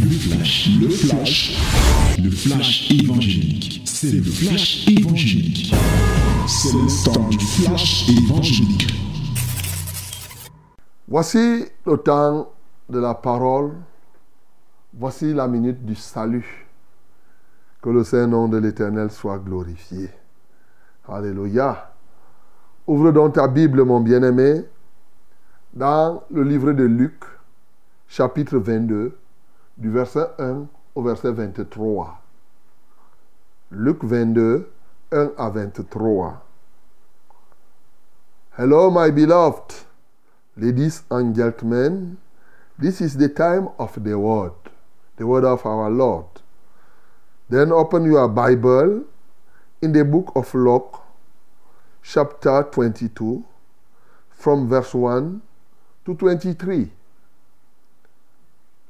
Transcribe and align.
Le 0.00 0.10
flash, 0.10 0.68
le 0.80 0.88
flash, 0.88 1.58
le 2.22 2.30
flash 2.30 2.90
évangélique. 2.90 3.82
C'est 3.84 4.12
le 4.12 4.22
flash 4.22 4.86
évangélique. 4.88 5.74
C'est 6.46 6.72
le 6.72 7.04
temps 7.04 7.28
du 7.28 7.38
flash 7.38 8.08
évangélique. 8.08 8.86
Voici 11.08 11.66
le 11.86 11.96
temps 11.96 12.52
de 12.88 12.98
la 12.98 13.14
parole. 13.14 13.72
Voici 14.94 15.32
la 15.32 15.48
minute 15.48 15.84
du 15.84 15.94
salut. 15.94 16.66
Que 17.82 17.90
le 17.90 18.04
Saint-Nom 18.04 18.48
de 18.48 18.58
l'Éternel 18.58 19.10
soit 19.10 19.38
glorifié. 19.38 20.10
Alléluia. 21.08 21.92
Ouvre 22.86 23.12
donc 23.12 23.34
ta 23.34 23.48
Bible, 23.48 23.84
mon 23.84 24.00
bien-aimé, 24.00 24.64
dans 25.74 26.22
le 26.30 26.42
livre 26.42 26.72
de 26.72 26.84
Luc, 26.84 27.24
chapitre 28.08 28.58
22, 28.58 29.16
du 29.76 29.90
verset 29.90 30.28
1 30.38 30.66
au 30.94 31.02
verset 31.02 31.32
23. 31.32 32.22
Luc 33.70 34.04
22, 34.04 34.70
1 35.12 35.32
à 35.36 35.50
23. 35.50 36.42
Hello, 38.58 38.90
my 38.90 39.10
beloved, 39.10 39.84
ladies 40.56 41.04
and 41.10 41.34
gentlemen. 41.34 42.16
This 42.78 43.00
is 43.00 43.16
the 43.16 43.28
time 43.28 43.68
of 43.78 44.02
the 44.02 44.14
word, 44.18 44.52
the 45.16 45.26
word 45.26 45.44
of 45.44 45.66
our 45.66 45.90
Lord. 45.90 46.26
Then 47.50 47.70
open 47.70 48.04
your 48.04 48.28
Bible 48.28 49.04
in 49.82 49.92
the 49.92 50.04
book 50.04 50.32
of 50.34 50.54
Luke, 50.54 51.02
chapter 52.02 52.62
22, 52.72 53.44
from 54.30 54.68
verse 54.68 54.94
1 54.94 55.42
to 56.06 56.14
23. 56.14 56.95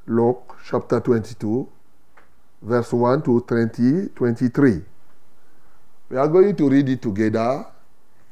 Luke 0.09 0.55
chapter 0.65 1.01
22, 1.01 1.67
verse 2.63 2.93
1 2.93 3.23
to 3.23 3.41
20, 3.41 4.09
23. 4.15 4.83
We 6.11 6.17
are 6.17 6.29
going 6.29 6.55
to 6.55 6.69
read 6.69 6.89
it 6.89 7.03
together 7.03 7.67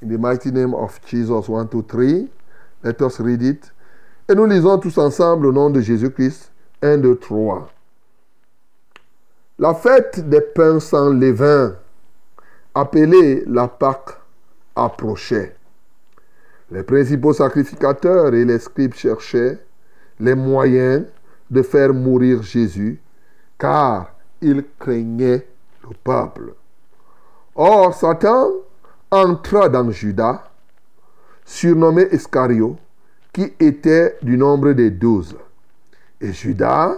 in 0.01 0.09
the 0.09 0.17
mighty 0.17 0.53
name 0.53 0.73
of 0.73 1.01
Jesus. 1.05 1.49
1, 1.49 1.69
2, 1.69 1.83
3. 1.83 2.29
Let 2.85 3.03
us 3.03 3.19
read 3.19 3.43
it. 3.43 3.73
Et 4.29 4.37
nous 4.37 4.47
lisons 4.47 4.79
tous 4.79 4.97
ensemble 4.99 5.47
au 5.47 5.53
nom 5.53 5.69
de 5.71 5.81
Jésus-Christ. 5.81 6.53
1, 6.81 6.99
2, 6.99 7.17
3. 7.17 7.69
La 9.59 9.75
fête 9.75 10.29
des 10.29 10.41
pains 10.41 10.79
sans 10.79 11.11
levain, 11.11 11.77
appelée 12.73 13.43
la 13.47 13.67
Pâque, 13.67 14.17
approchait. 14.77 15.57
Les 16.71 16.85
principaux 16.85 17.33
sacrificateurs 17.33 18.33
et 18.33 18.45
les 18.45 18.61
scribes 18.61 18.95
cherchaient 18.95 19.59
les 20.21 20.35
moyens 20.37 21.05
de 21.55 21.63
faire 21.63 21.95
mourir 21.95 22.43
Jésus, 22.43 23.01
car 23.59 24.11
ils 24.43 24.65
craignaient 24.79 25.47
le 25.83 25.95
peuple. 26.03 26.53
Or, 27.55 27.95
Satan 27.95 28.51
entra 29.11 29.69
dans 29.69 29.91
Judas, 29.91 30.43
surnommé 31.45 32.09
Iscario, 32.11 32.77
qui 33.33 33.53
était 33.61 34.19
du 34.21 34.37
nombre 34.37 34.73
des 34.73 34.91
douze. 34.91 35.37
Et 36.21 36.33
Judas 36.33 36.97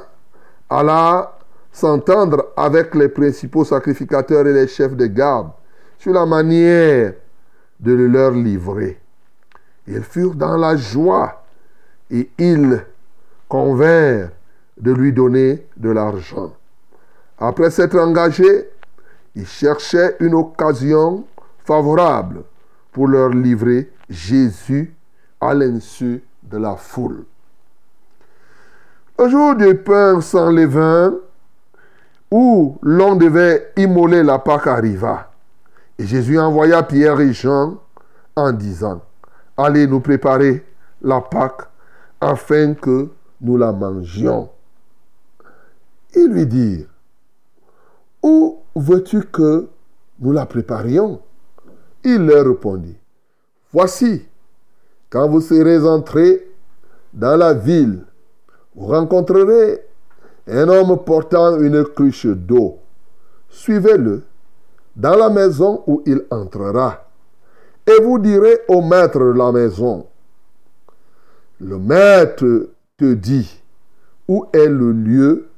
alla 0.68 1.38
s'entendre 1.70 2.52
avec 2.56 2.94
les 2.94 3.08
principaux 3.08 3.64
sacrificateurs 3.64 4.46
et 4.46 4.52
les 4.52 4.66
chefs 4.68 4.96
de 4.96 5.06
garde 5.06 5.50
sur 5.98 6.14
la 6.14 6.24
manière 6.24 7.12
de 7.78 7.92
le 7.92 8.06
leur 8.06 8.30
livrer. 8.30 8.98
Ils 9.86 10.02
furent 10.02 10.34
dans 10.34 10.56
la 10.56 10.76
joie 10.76 11.44
et 12.10 12.30
ils 12.38 12.82
convinrent 13.48 14.30
de 14.78 14.92
lui 14.92 15.12
donner 15.12 15.66
de 15.76 15.90
l'argent. 15.90 16.52
Après 17.38 17.70
s'être 17.70 17.98
engagés, 17.98 18.68
ils 19.34 19.46
cherchaient 19.46 20.16
une 20.20 20.34
occasion 20.34 21.24
favorable 21.64 22.42
pour 22.92 23.08
leur 23.08 23.30
livrer 23.30 23.90
Jésus 24.08 24.94
à 25.40 25.52
l'insu 25.54 26.22
de 26.42 26.58
la 26.58 26.76
foule. 26.76 27.24
Un 29.18 29.28
jour 29.28 29.54
du 29.54 29.74
pain 29.74 30.20
sans 30.20 30.50
levain, 30.50 31.14
où 32.30 32.78
l'on 32.82 33.16
devait 33.16 33.72
immoler 33.76 34.22
la 34.22 34.38
Pâque 34.38 34.66
arriva. 34.66 35.30
Et 35.98 36.06
Jésus 36.06 36.38
envoya 36.38 36.82
Pierre 36.82 37.20
et 37.20 37.32
Jean 37.32 37.78
en 38.34 38.52
disant, 38.52 39.00
Allez 39.56 39.86
nous 39.86 40.00
préparer 40.00 40.64
la 41.00 41.20
Pâque 41.20 41.62
afin 42.20 42.74
que 42.74 43.08
nous 43.40 43.56
la 43.56 43.72
mangions. 43.72 44.50
Ils 46.16 46.28
lui 46.28 46.46
dirent, 46.46 46.86
Où 48.22 48.58
veux-tu 48.74 49.22
que 49.24 49.68
nous 50.18 50.32
la 50.32 50.46
préparions? 50.46 51.20
Il 52.04 52.24
leur 52.26 52.46
répondit, 52.46 52.96
Voici, 53.72 54.24
quand 55.10 55.28
vous 55.28 55.42
serez 55.42 55.86
entrés 55.86 56.48
dans 57.12 57.36
la 57.36 57.52
ville, 57.52 58.04
vous 58.74 58.86
rencontrerez 58.86 59.82
un 60.48 60.68
homme 60.68 61.04
portant 61.04 61.58
une 61.60 61.84
cruche 61.84 62.26
d'eau. 62.26 62.78
Suivez-le 63.50 64.22
dans 64.94 65.16
la 65.16 65.28
maison 65.28 65.82
où 65.86 66.02
il 66.06 66.22
entrera. 66.30 67.08
Et 67.86 68.02
vous 68.02 68.18
direz 68.18 68.60
au 68.68 68.80
maître 68.80 69.18
de 69.18 69.38
la 69.38 69.52
maison, 69.52 70.06
le 71.60 71.78
maître 71.78 72.68
te 72.96 73.12
dit, 73.12 73.62
où 74.28 74.46
est 74.52 74.68
le 74.68 74.92
lieu 74.92 75.48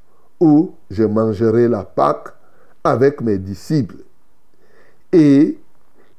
où 0.40 0.74
je 0.90 1.04
mangerai 1.04 1.68
la 1.68 1.84
Pâque 1.84 2.28
avec 2.84 3.20
mes 3.20 3.38
disciples. 3.38 4.02
Et 5.12 5.58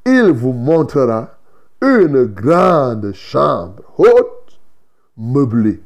il 0.05 0.31
vous 0.31 0.53
montrera 0.53 1.29
une 1.81 2.25
grande 2.25 3.13
chambre 3.13 3.83
haute, 3.97 4.59
meublée. 5.17 5.81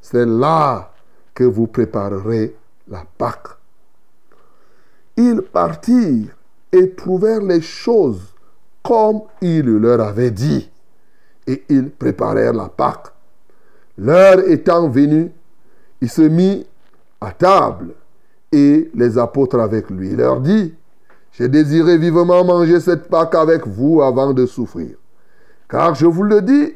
C'est 0.00 0.26
là 0.26 0.92
que 1.34 1.44
vous 1.44 1.66
préparerez 1.66 2.54
la 2.88 3.04
Pâque. 3.16 3.48
Ils 5.16 5.42
partirent 5.42 6.36
et 6.72 6.90
trouvèrent 6.94 7.42
les 7.42 7.60
choses 7.60 8.34
comme 8.82 9.22
il 9.40 9.64
leur 9.64 10.00
avait 10.00 10.30
dit. 10.30 10.70
Et 11.46 11.64
ils 11.68 11.90
préparèrent 11.90 12.52
la 12.52 12.68
Pâque. 12.68 13.08
L'heure 13.98 14.40
étant 14.48 14.88
venue, 14.88 15.30
il 16.00 16.10
se 16.10 16.22
mit 16.22 16.66
à 17.22 17.30
table 17.32 17.94
et 18.50 18.90
les 18.94 19.18
apôtres 19.18 19.58
avec 19.58 19.90
lui. 19.90 20.10
Il 20.10 20.16
leur 20.16 20.40
dit, 20.40 20.74
j'ai 21.32 21.48
désiré 21.48 21.96
vivement 21.96 22.44
manger 22.44 22.80
cette 22.80 23.08
Pâque 23.08 23.34
avec 23.34 23.66
vous 23.66 24.02
avant 24.02 24.32
de 24.32 24.44
souffrir. 24.44 24.96
Car 25.68 25.94
je 25.94 26.06
vous 26.06 26.24
le 26.24 26.42
dis, 26.42 26.74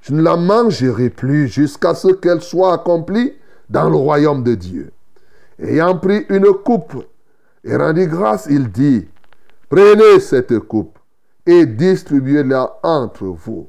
je 0.00 0.12
ne 0.12 0.20
la 0.20 0.36
mangerai 0.36 1.08
plus 1.08 1.48
jusqu'à 1.48 1.94
ce 1.94 2.08
qu'elle 2.08 2.42
soit 2.42 2.74
accomplie 2.74 3.32
dans 3.70 3.88
le 3.88 3.96
royaume 3.96 4.42
de 4.42 4.54
Dieu. 4.54 4.90
Ayant 5.58 5.96
pris 5.96 6.26
une 6.28 6.52
coupe 6.52 7.06
et 7.62 7.76
rendu 7.76 8.06
grâce, 8.06 8.46
il 8.50 8.70
dit, 8.70 9.08
prenez 9.70 10.20
cette 10.20 10.58
coupe 10.58 10.98
et 11.46 11.64
distribuez-la 11.64 12.78
entre 12.82 13.24
vous. 13.24 13.68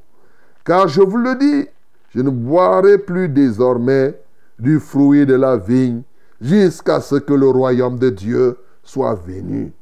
Car 0.64 0.88
je 0.88 1.00
vous 1.00 1.16
le 1.16 1.36
dis, 1.36 1.68
je 2.10 2.20
ne 2.20 2.30
boirai 2.30 2.98
plus 2.98 3.28
désormais 3.28 4.18
du 4.58 4.80
fruit 4.80 5.24
de 5.24 5.34
la 5.34 5.56
vigne 5.56 6.02
jusqu'à 6.40 7.00
ce 7.00 7.16
que 7.16 7.32
le 7.32 7.48
royaume 7.48 7.98
de 7.98 8.10
Dieu 8.10 8.58
soit 8.82 9.14
venu. 9.14 9.72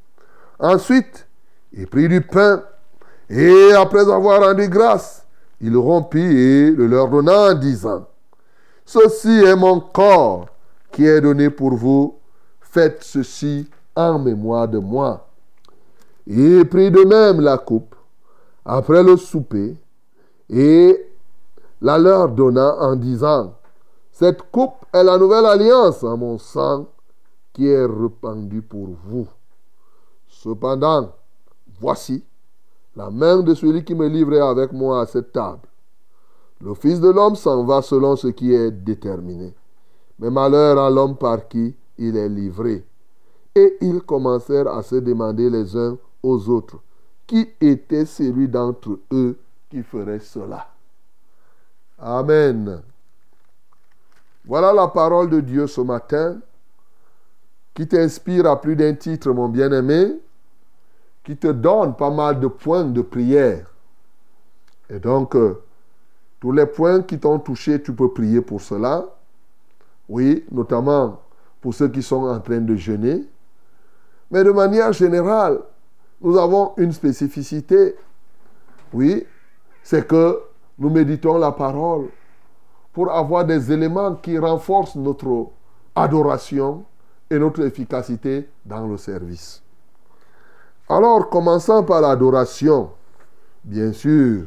Ensuite, 0.59 1.27
il 1.73 1.87
prit 1.87 2.09
du 2.09 2.21
pain 2.21 2.63
et 3.29 3.73
après 3.73 4.11
avoir 4.11 4.43
rendu 4.43 4.69
grâce, 4.69 5.27
il 5.61 5.77
rompit 5.77 6.19
et 6.19 6.71
le 6.71 6.87
leur 6.87 7.09
donna 7.09 7.51
en 7.51 7.55
disant, 7.55 8.07
Ceci 8.85 9.29
est 9.29 9.57
mon 9.57 9.81
corps 9.81 10.47
qui 10.93 11.07
est 11.07 11.21
donné 11.21 11.51
pour 11.51 11.75
vous, 11.75 12.19
faites 12.61 13.03
ceci 13.03 13.69
en 13.97 14.19
mémoire 14.19 14.69
de 14.69 14.79
moi. 14.79 15.29
Il 16.27 16.69
prit 16.69 16.91
de 16.91 17.05
même 17.05 17.41
la 17.41 17.59
coupe 17.59 17.95
après 18.65 19.03
le 19.03 19.17
souper 19.17 19.77
et 20.51 21.07
la 21.81 21.99
leur 21.99 22.29
donna 22.29 22.77
en 22.79 22.97
disant, 22.97 23.55
Cette 24.15 24.43
coupe 24.53 24.87
est 24.93 25.03
la 25.03 25.19
nouvelle 25.19 25.45
alliance 25.45 26.05
en 26.05 26.17
mon 26.17 26.39
sang 26.39 26.87
qui 27.53 27.67
est 27.67 27.85
répandue 27.85 28.63
pour 28.63 28.91
vous. 29.05 29.27
Cependant, 30.29 31.11
voici 31.81 32.23
la 32.95 33.11
main 33.11 33.41
de 33.41 33.55
celui 33.55 33.83
qui 33.85 33.93
me 33.93 34.07
livrait 34.07 34.39
avec 34.39 34.71
moi 34.71 35.01
à 35.01 35.07
cette 35.07 35.33
table. 35.33 35.67
Le 36.61 36.75
Fils 36.75 37.01
de 37.01 37.11
l'homme 37.11 37.35
s'en 37.35 37.65
va 37.65 37.83
selon 37.83 38.15
ce 38.15 38.29
qui 38.29 38.55
est 38.55 38.71
déterminé. 38.71 39.53
Mais 40.21 40.31
malheur 40.31 40.79
à 40.79 40.91
l'homme 40.91 41.17
par 41.17 41.49
qui 41.49 41.75
il 41.99 42.17
est 42.17 42.29
livré. 42.29 42.87
Et 43.57 43.79
ils 43.81 44.01
commencèrent 44.01 44.69
à 44.69 44.85
se 44.85 44.95
demander 44.95 45.51
les 45.51 45.77
uns 45.77 45.99
aux 46.23 46.49
autres 46.51 46.79
qui 47.27 47.49
était 47.61 48.07
celui 48.07 48.47
d'entre 48.47 48.97
eux 49.13 49.37
qui 49.71 49.83
ferait 49.83 50.21
cela? 50.21 50.69
Amen. 51.99 52.81
Voilà 54.45 54.73
la 54.73 54.89
parole 54.89 55.31
de 55.31 55.41
Dieu 55.41 55.67
ce 55.67 55.81
matin. 55.81 56.39
qui 57.75 57.89
t'inspire 57.89 58.47
à 58.47 58.61
plus 58.61 58.77
d'un 58.77 58.95
titre, 58.95 59.33
mon 59.33 59.49
bien-aimé, 59.49 60.17
qui 61.25 61.37
te 61.37 61.49
donne 61.49 61.97
pas 61.97 62.11
mal 62.11 62.39
de 62.39 62.47
points 62.47 62.85
de 62.85 63.03
prière. 63.03 63.67
Et 64.89 65.01
donc, 65.01 65.35
euh, 65.35 65.61
tous 66.39 66.53
les 66.53 66.67
points 66.67 67.03
qui 67.03 67.19
t'ont 67.19 67.41
touché, 67.41 67.83
tu 67.83 67.93
peux 67.93 68.13
prier 68.13 68.41
pour 68.43 68.61
cela. 68.61 69.07
Oui, 70.09 70.45
notamment 70.53 71.21
pour 71.61 71.75
ceux 71.75 71.89
qui 71.89 72.03
sont 72.03 72.25
en 72.25 72.39
train 72.39 72.61
de 72.61 72.77
jeûner. 72.77 73.25
Mais 74.31 74.45
de 74.45 74.53
manière 74.53 74.93
générale, 74.93 75.61
nous 76.21 76.39
avons 76.39 76.75
une 76.77 76.93
spécificité. 76.93 77.97
Oui, 78.93 79.27
c'est 79.83 80.07
que 80.07 80.41
nous 80.79 80.91
méditons 80.91 81.39
la 81.39 81.51
parole 81.51 82.09
pour 82.95 83.11
avoir 83.11 83.45
des 83.45 83.73
éléments 83.73 84.15
qui 84.15 84.39
renforcent 84.39 84.95
notre 84.97 85.49
adoration 85.95 86.85
et 87.29 87.39
notre 87.39 87.63
efficacité 87.65 88.49
dans 88.65 88.87
le 88.87 88.97
service. 88.97 89.63
Alors, 90.89 91.29
commençons 91.29 91.83
par 91.83 92.01
l'adoration. 92.01 92.91
Bien 93.65 93.93
sûr 93.93 94.45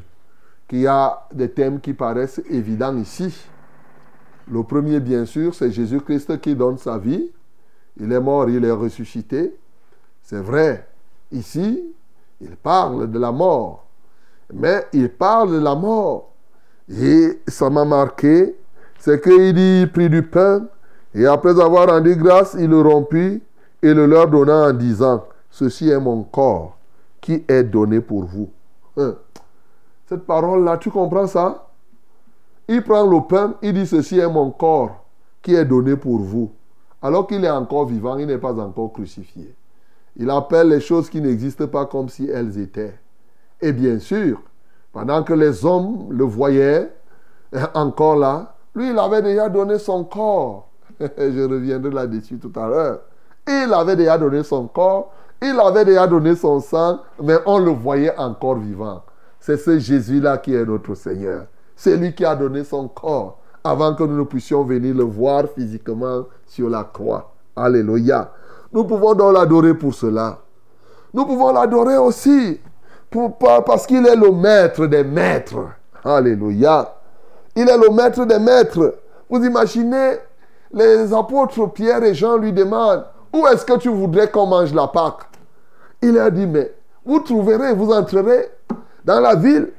qu'il 0.67 0.79
y 0.79 0.87
a 0.87 1.27
des 1.33 1.51
thèmes 1.51 1.81
qui 1.81 1.93
paraissent 1.93 2.41
évidents 2.49 2.95
ici. 2.97 3.35
Le 4.49 4.63
premier, 4.63 4.99
bien 5.01 5.25
sûr, 5.25 5.53
c'est 5.53 5.71
Jésus-Christ 5.71 6.39
qui 6.39 6.55
donne 6.55 6.77
sa 6.77 6.97
vie. 6.97 7.29
Il 7.99 8.11
est 8.11 8.19
mort, 8.19 8.49
il 8.49 8.63
est 8.63 8.71
ressuscité. 8.71 9.57
C'est 10.21 10.41
vrai. 10.41 10.87
Ici, 11.31 11.83
il 12.39 12.55
parle 12.55 13.11
de 13.11 13.19
la 13.19 13.31
mort. 13.31 13.85
Mais 14.53 14.85
il 14.93 15.09
parle 15.09 15.51
de 15.51 15.59
la 15.59 15.75
mort. 15.75 16.31
Et 16.89 17.39
ça 17.47 17.69
m'a 17.69 17.85
marqué, 17.85 18.55
c'est 18.99 19.21
qu'il 19.21 19.53
dit, 19.53 19.81
il 19.81 19.91
prit 19.91 20.09
du 20.09 20.23
pain, 20.23 20.67
et 21.13 21.25
après 21.25 21.59
avoir 21.59 21.89
rendu 21.89 22.15
grâce, 22.15 22.55
il 22.57 22.69
le 22.69 22.81
rompit 22.81 23.41
et 23.81 23.93
le 23.93 24.05
leur 24.05 24.27
donna 24.27 24.69
en 24.69 24.73
disant, 24.73 25.25
ceci 25.49 25.89
est 25.89 25.99
mon 25.99 26.23
corps 26.23 26.77
qui 27.19 27.43
est 27.47 27.63
donné 27.63 27.99
pour 27.99 28.23
vous. 28.23 28.49
Hein. 28.97 29.15
Cette 30.07 30.25
parole-là, 30.25 30.77
tu 30.77 30.89
comprends 30.89 31.27
ça? 31.27 31.67
Il 32.67 32.83
prend 32.83 33.05
le 33.05 33.27
pain, 33.27 33.55
il 33.61 33.73
dit, 33.73 33.87
ceci 33.87 34.19
est 34.19 34.29
mon 34.29 34.51
corps 34.51 35.05
qui 35.41 35.55
est 35.55 35.65
donné 35.65 35.95
pour 35.95 36.19
vous. 36.19 36.51
Alors 37.01 37.27
qu'il 37.27 37.43
est 37.43 37.49
encore 37.49 37.85
vivant, 37.85 38.17
il 38.17 38.27
n'est 38.27 38.37
pas 38.37 38.53
encore 38.53 38.91
crucifié. 38.93 39.53
Il 40.15 40.29
appelle 40.29 40.69
les 40.69 40.79
choses 40.79 41.09
qui 41.09 41.21
n'existent 41.21 41.67
pas 41.67 41.85
comme 41.85 42.09
si 42.09 42.27
elles 42.27 42.57
étaient. 42.57 42.95
Et 43.61 43.71
bien 43.71 43.99
sûr, 43.99 44.41
pendant 44.97 45.21
que 45.21 45.33
les 45.33 45.63
hommes 45.63 46.07
le 46.09 46.23
voyaient 46.23 46.91
encore 47.75 48.15
là, 48.15 48.55
lui, 48.73 48.89
il 48.89 48.97
avait 48.97 49.21
déjà 49.21 49.47
donné 49.47 49.77
son 49.77 50.03
corps. 50.03 50.69
Je 50.99 51.47
reviendrai 51.47 51.91
là-dessus 51.91 52.39
tout 52.39 52.51
à 52.59 52.67
l'heure. 52.67 53.01
Il 53.47 53.71
avait 53.75 53.95
déjà 53.95 54.17
donné 54.17 54.41
son 54.41 54.65
corps, 54.65 55.11
il 55.39 55.55
avait 55.59 55.85
déjà 55.85 56.07
donné 56.07 56.35
son 56.35 56.59
sang, 56.59 57.01
mais 57.21 57.35
on 57.45 57.59
le 57.59 57.69
voyait 57.69 58.17
encore 58.17 58.55
vivant. 58.55 59.03
C'est 59.39 59.57
ce 59.57 59.77
Jésus-là 59.77 60.39
qui 60.39 60.55
est 60.55 60.65
notre 60.65 60.95
Seigneur. 60.95 61.45
C'est 61.75 61.95
lui 61.95 62.15
qui 62.15 62.25
a 62.25 62.35
donné 62.35 62.63
son 62.63 62.87
corps 62.87 63.37
avant 63.63 63.93
que 63.93 64.01
nous 64.03 64.17
ne 64.17 64.23
puissions 64.23 64.63
venir 64.63 64.95
le 64.95 65.03
voir 65.03 65.43
physiquement 65.53 66.23
sur 66.47 66.71
la 66.71 66.83
croix. 66.83 67.35
Alléluia. 67.55 68.31
Nous 68.73 68.83
pouvons 68.83 69.13
donc 69.13 69.35
l'adorer 69.35 69.75
pour 69.75 69.93
cela. 69.93 70.39
Nous 71.13 71.23
pouvons 71.23 71.53
l'adorer 71.53 71.97
aussi 71.97 72.59
parce 73.09 73.87
qu'il 73.87 74.05
est 74.05 74.15
le 74.15 74.31
maître 74.31 74.85
des 74.85 75.03
maîtres. 75.03 75.69
Alléluia. 76.03 76.93
Il 77.55 77.69
est 77.69 77.77
le 77.77 77.89
maître 77.89 78.25
des 78.25 78.39
maîtres. 78.39 78.95
Vous 79.29 79.43
imaginez, 79.43 80.17
les 80.71 81.13
apôtres 81.13 81.71
Pierre 81.71 82.03
et 82.03 82.13
Jean 82.13 82.37
lui 82.37 82.53
demandent, 82.53 83.05
où 83.33 83.45
est-ce 83.47 83.65
que 83.65 83.77
tu 83.77 83.89
voudrais 83.89 84.29
qu'on 84.29 84.47
mange 84.47 84.73
la 84.73 84.87
Pâque? 84.87 85.23
Il 86.01 86.17
a 86.17 86.29
dit, 86.29 86.45
mais 86.45 86.73
vous 87.05 87.19
trouverez, 87.19 87.73
vous 87.73 87.91
entrerez 87.91 88.49
dans 89.03 89.19
la 89.19 89.35
ville 89.35 89.69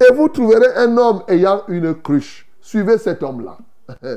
et 0.00 0.12
vous 0.14 0.28
trouverez 0.28 0.74
un 0.76 0.96
homme 0.96 1.22
ayant 1.28 1.62
une 1.68 1.94
cruche. 1.94 2.48
Suivez 2.60 2.98
cet 2.98 3.22
homme-là. 3.22 3.58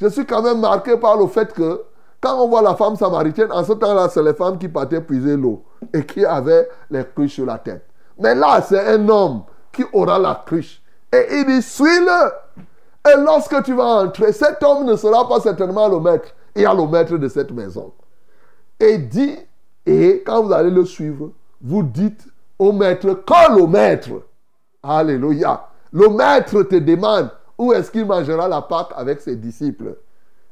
Je 0.00 0.08
suis 0.08 0.26
quand 0.26 0.42
même 0.42 0.60
marqué 0.60 0.96
par 0.96 1.16
le 1.16 1.26
fait 1.26 1.52
que 1.52 1.82
quand 2.20 2.42
on 2.42 2.48
voit 2.48 2.62
la 2.62 2.74
femme 2.74 2.96
samaritaine, 2.96 3.52
en 3.52 3.64
ce 3.64 3.72
temps-là, 3.72 4.08
c'est 4.10 4.22
les 4.22 4.34
femmes 4.34 4.58
qui 4.58 4.68
partaient 4.68 5.00
puiser 5.00 5.36
l'eau 5.36 5.62
et 5.92 6.04
qui 6.04 6.24
avaient 6.24 6.68
les 6.90 7.04
cruches 7.04 7.34
sur 7.34 7.46
la 7.46 7.58
tête. 7.58 7.84
Mais 8.18 8.34
là, 8.34 8.60
c'est 8.62 8.94
un 8.94 9.08
homme 9.08 9.42
qui 9.72 9.84
aura 9.92 10.18
la 10.18 10.42
cruche. 10.46 10.80
Et 11.12 11.26
il 11.38 11.46
dit, 11.46 11.62
suis-le. 11.62 12.32
Et 13.08 13.16
lorsque 13.18 13.62
tu 13.62 13.74
vas 13.74 14.02
entrer, 14.02 14.32
cet 14.32 14.62
homme 14.62 14.86
ne 14.86 14.96
sera 14.96 15.28
pas 15.28 15.40
certainement 15.40 15.88
le 15.88 16.00
maître. 16.00 16.28
Il 16.54 16.62
y 16.62 16.66
a 16.66 16.74
le 16.74 16.86
maître 16.86 17.16
de 17.16 17.28
cette 17.28 17.52
maison. 17.52 17.92
Et 18.80 18.98
dit, 18.98 19.38
et 19.84 20.22
quand 20.26 20.42
vous 20.42 20.52
allez 20.52 20.70
le 20.70 20.84
suivre, 20.84 21.30
vous 21.60 21.82
dites 21.82 22.26
au 22.58 22.72
maître 22.72 23.12
que 23.12 23.58
le 23.58 23.66
maître. 23.66 24.10
Alléluia. 24.82 25.68
Le 25.92 26.08
maître 26.08 26.62
te 26.62 26.76
demande 26.76 27.30
où 27.58 27.72
est-ce 27.72 27.90
qu'il 27.90 28.06
mangera 28.06 28.48
la 28.48 28.62
Pâque 28.62 28.90
avec 28.96 29.20
ses 29.20 29.36
disciples? 29.36 29.96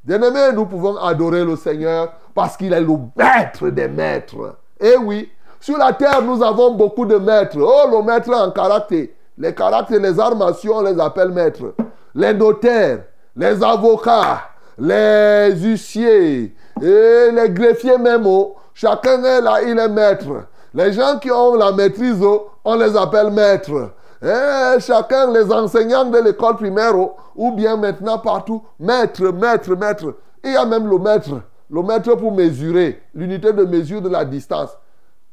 Bien-aimés, 0.05 0.53
nous 0.55 0.67
pouvons 0.67 0.97
adorer 0.97 1.45
le 1.45 1.57
Seigneur 1.57 2.13
parce 2.35 2.57
qu'il 2.57 2.73
est 2.73 2.81
le 2.81 2.97
maître 3.17 3.69
des 3.71 3.89
maîtres. 3.89 4.57
Et 4.79 4.97
oui, 4.97 5.31
sur 5.65 5.79
la 5.79 5.95
terre, 5.95 6.21
nous 6.21 6.43
avons 6.43 6.73
beaucoup 6.73 7.07
de 7.07 7.17
maîtres. 7.17 7.57
Oh, 7.59 7.89
le 7.91 8.03
maître 8.03 8.31
en 8.35 8.51
caractère. 8.51 9.07
Les 9.39 9.55
caractères, 9.55 9.99
les 9.99 10.21
armations, 10.21 10.75
on 10.75 10.83
les 10.83 11.01
appelle 11.01 11.31
maîtres. 11.31 11.73
Les 12.15 12.35
notaires, 12.35 13.05
les 13.35 13.65
avocats, 13.65 14.43
les 14.79 15.55
huissiers, 15.57 16.55
les 16.83 17.49
greffiers 17.49 17.97
même. 17.97 18.27
Oh, 18.27 18.57
chacun 18.75 19.25
est 19.25 19.41
là, 19.41 19.63
il 19.63 19.79
est 19.79 19.89
maître. 19.89 20.27
Les 20.75 20.93
gens 20.93 21.19
qui 21.19 21.31
ont 21.31 21.55
la 21.55 21.73
maîtrise, 21.73 22.23
oh, 22.23 22.51
on 22.63 22.75
les 22.75 22.95
appelle 22.95 23.31
maîtres. 23.31 23.93
Et 24.23 24.81
chacun, 24.81 25.33
les 25.33 25.51
enseignants 25.51 26.05
de 26.05 26.19
l'école 26.19 26.57
primaire, 26.57 26.95
oh, 26.95 27.17
ou 27.35 27.53
bien 27.53 27.79
maintenant 27.79 28.19
partout, 28.19 28.63
maître, 28.79 29.33
maître, 29.33 29.75
maître. 29.75 30.15
Il 30.45 30.53
y 30.53 30.57
a 30.57 30.67
même 30.67 30.87
le 30.87 30.99
maître, 30.99 31.41
le 31.71 31.83
maître 31.83 32.15
pour 32.17 32.33
mesurer, 32.33 33.01
l'unité 33.15 33.51
de 33.55 33.65
mesure 33.65 34.03
de 34.03 34.11
la 34.11 34.27
distance 34.27 34.77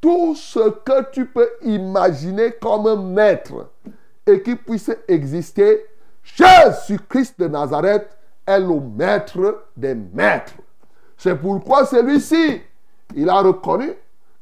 tout 0.01 0.35
ce 0.35 0.69
que 0.69 1.11
tu 1.11 1.27
peux 1.27 1.49
imaginer 1.61 2.53
comme 2.53 3.13
maître 3.13 3.69
et 4.25 4.41
qui 4.41 4.55
puisse 4.55 4.91
exister, 5.07 5.85
Jésus-Christ 6.23 7.39
de 7.39 7.47
Nazareth 7.47 8.17
est 8.45 8.59
le 8.59 8.79
maître 8.79 9.63
des 9.77 9.95
maîtres. 9.95 10.53
C'est 11.17 11.35
pourquoi 11.35 11.85
celui-ci, 11.85 12.61
il 13.15 13.29
a 13.29 13.41
reconnu, 13.41 13.93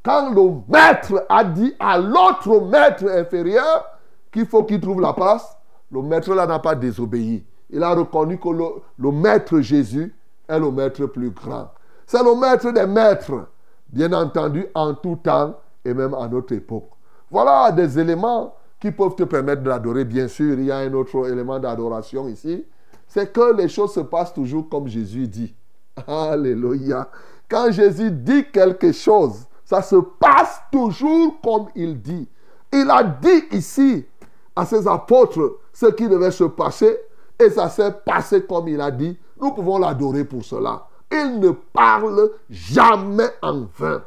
quand 0.01 0.34
le 0.34 0.62
maître 0.67 1.25
a 1.27 1.43
dit 1.43 1.75
à 1.79 1.98
l'autre 1.98 2.62
maître 2.62 3.05
inférieur 3.10 3.86
qu'il 4.31 4.45
faut 4.45 4.63
qu'il 4.63 4.79
trouve 4.79 5.01
la 5.01 5.13
place, 5.13 5.57
le 5.91 6.01
maître 6.01 6.34
là 6.34 6.45
n'a 6.45 6.60
pas 6.60 6.75
désobéi. 6.75 7.43
Il 7.69 7.84
a 7.84 7.93
reconnu 7.93 8.39
que 8.39 8.50
le 8.50 9.12
maître 9.12 9.60
Jésus 9.60 10.15
est 10.48 10.60
le 10.60 10.72
maître 10.72 11.05
plus 11.07 11.31
grand. 11.31 11.72
C'est 12.05 12.24
le 12.24 12.36
maître 12.36 12.72
des 12.72 12.86
maîtres 12.86 13.48
bien 13.91 14.12
entendu 14.13 14.65
en 14.74 14.93
tout 14.93 15.17
temps 15.24 15.55
et 15.84 15.93
même 15.93 16.13
à 16.13 16.27
notre 16.27 16.53
époque. 16.53 16.89
Voilà 17.31 17.72
des 17.72 18.00
éléments 18.00 18.53
qui 18.79 18.91
peuvent 18.91 19.15
te 19.15 19.24
permettre 19.24 19.62
d'adorer. 19.63 20.05
Bien 20.05 20.27
sûr, 20.27 20.58
il 20.58 20.65
y 20.65 20.72
a 20.72 20.77
un 20.77 20.93
autre 20.93 21.29
élément 21.29 21.60
d'adoration 21.60 22.27
ici, 22.27 22.65
c'est 23.08 23.31
que 23.31 23.55
les 23.55 23.67
choses 23.67 23.93
se 23.93 24.00
passent 24.01 24.34
toujours 24.34 24.69
comme 24.69 24.88
Jésus 24.88 25.27
dit. 25.27 25.53
Alléluia. 26.08 27.10
Quand 27.50 27.72
Jésus 27.72 28.12
dit 28.12 28.46
quelque 28.51 28.91
chose, 28.91 29.46
ça 29.65 29.81
se 29.81 29.96
passe 29.96 30.62
toujours 30.72 31.39
comme 31.43 31.67
il 31.75 32.01
dit. 32.01 32.27
Il 32.72 32.89
a 32.89 33.03
dit 33.03 33.43
ici 33.51 34.05
à 34.55 34.65
ses 34.65 34.88
apôtres 34.88 35.58
ce 35.74 35.88
qui 35.88 36.08
devait 36.08 36.31
se 36.31 36.43
passer 36.43 36.98
et 37.39 37.50
ça 37.50 37.69
s'est 37.69 37.93
passé 38.05 38.43
comme 38.43 38.67
il 38.67 38.79
a 38.79 38.91
dit. 38.91 39.17
Nous 39.41 39.51
pouvons 39.51 39.77
l'adorer 39.79 40.25
pour 40.25 40.43
cela. 40.43 40.88
Il 41.12 41.39
ne 41.39 41.51
parle 41.51 42.32
jamais 42.50 43.30
en 43.42 43.66
vain. 43.78 44.04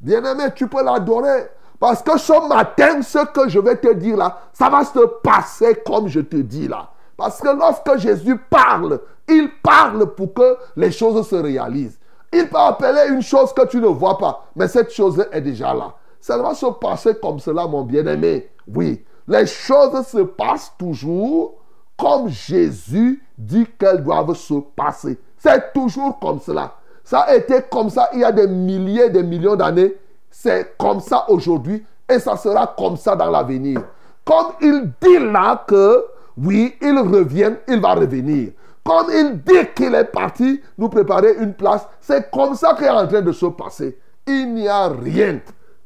Bien-aimé, 0.00 0.44
tu 0.54 0.66
peux 0.66 0.82
l'adorer. 0.82 1.48
Parce 1.78 2.02
que 2.02 2.18
ce 2.18 2.48
matin, 2.48 3.02
ce 3.02 3.24
que 3.32 3.48
je 3.48 3.58
vais 3.58 3.76
te 3.76 3.92
dire 3.94 4.16
là, 4.16 4.38
ça 4.52 4.68
va 4.68 4.84
se 4.84 5.00
passer 5.22 5.82
comme 5.84 6.08
je 6.08 6.20
te 6.20 6.36
dis 6.36 6.68
là. 6.68 6.90
Parce 7.16 7.40
que 7.40 7.48
lorsque 7.48 7.98
Jésus 7.98 8.36
parle, 8.36 9.00
il 9.28 9.48
parle 9.62 10.14
pour 10.14 10.32
que 10.34 10.56
les 10.76 10.90
choses 10.90 11.26
se 11.28 11.34
réalisent. 11.34 11.98
Il 12.32 12.48
peut 12.48 12.58
appeler 12.58 13.12
une 13.12 13.22
chose 13.22 13.52
que 13.52 13.66
tu 13.66 13.78
ne 13.78 13.86
vois 13.86 14.16
pas, 14.16 14.46
mais 14.56 14.68
cette 14.68 14.92
chose 14.92 15.24
est 15.32 15.40
déjà 15.40 15.74
là. 15.74 15.94
Ça 16.20 16.38
va 16.38 16.54
se 16.54 16.66
passer 16.66 17.16
comme 17.20 17.40
cela, 17.40 17.66
mon 17.66 17.82
bien-aimé. 17.82 18.50
Oui, 18.66 19.04
les 19.26 19.46
choses 19.46 20.06
se 20.06 20.18
passent 20.18 20.72
toujours 20.78 21.54
comme 21.96 22.28
Jésus 22.28 23.22
dit 23.36 23.66
qu'elles 23.78 24.02
doivent 24.02 24.34
se 24.34 24.54
passer. 24.74 25.18
C'est 25.42 25.72
toujours 25.72 26.20
comme 26.20 26.38
cela. 26.38 26.72
Ça 27.02 27.20
a 27.22 27.34
été 27.34 27.62
comme 27.68 27.90
ça 27.90 28.08
il 28.14 28.20
y 28.20 28.24
a 28.24 28.30
des 28.30 28.46
milliers, 28.46 29.10
des 29.10 29.24
millions 29.24 29.56
d'années. 29.56 29.94
C'est 30.30 30.76
comme 30.78 31.00
ça 31.00 31.28
aujourd'hui 31.28 31.84
et 32.08 32.20
ça 32.20 32.36
sera 32.36 32.72
comme 32.78 32.96
ça 32.96 33.16
dans 33.16 33.28
l'avenir. 33.28 33.82
Comme 34.24 34.52
il 34.60 34.92
dit 35.00 35.18
là 35.18 35.64
que, 35.66 36.04
oui, 36.36 36.76
il 36.80 36.96
revient, 36.96 37.54
il 37.66 37.80
va 37.80 37.94
revenir. 37.94 38.52
comme 38.84 39.06
il 39.10 39.42
dit 39.42 39.66
qu'il 39.74 39.96
est 39.96 40.04
parti 40.04 40.60
nous 40.78 40.88
préparer 40.88 41.34
une 41.40 41.54
place, 41.54 41.88
c'est 42.00 42.30
comme 42.30 42.54
ça 42.54 42.74
qu'il 42.74 42.86
est 42.86 42.90
en 42.90 43.08
train 43.08 43.22
de 43.22 43.32
se 43.32 43.46
passer. 43.46 43.98
Il 44.28 44.54
n'y 44.54 44.68
a 44.68 44.88
rien 44.90 45.40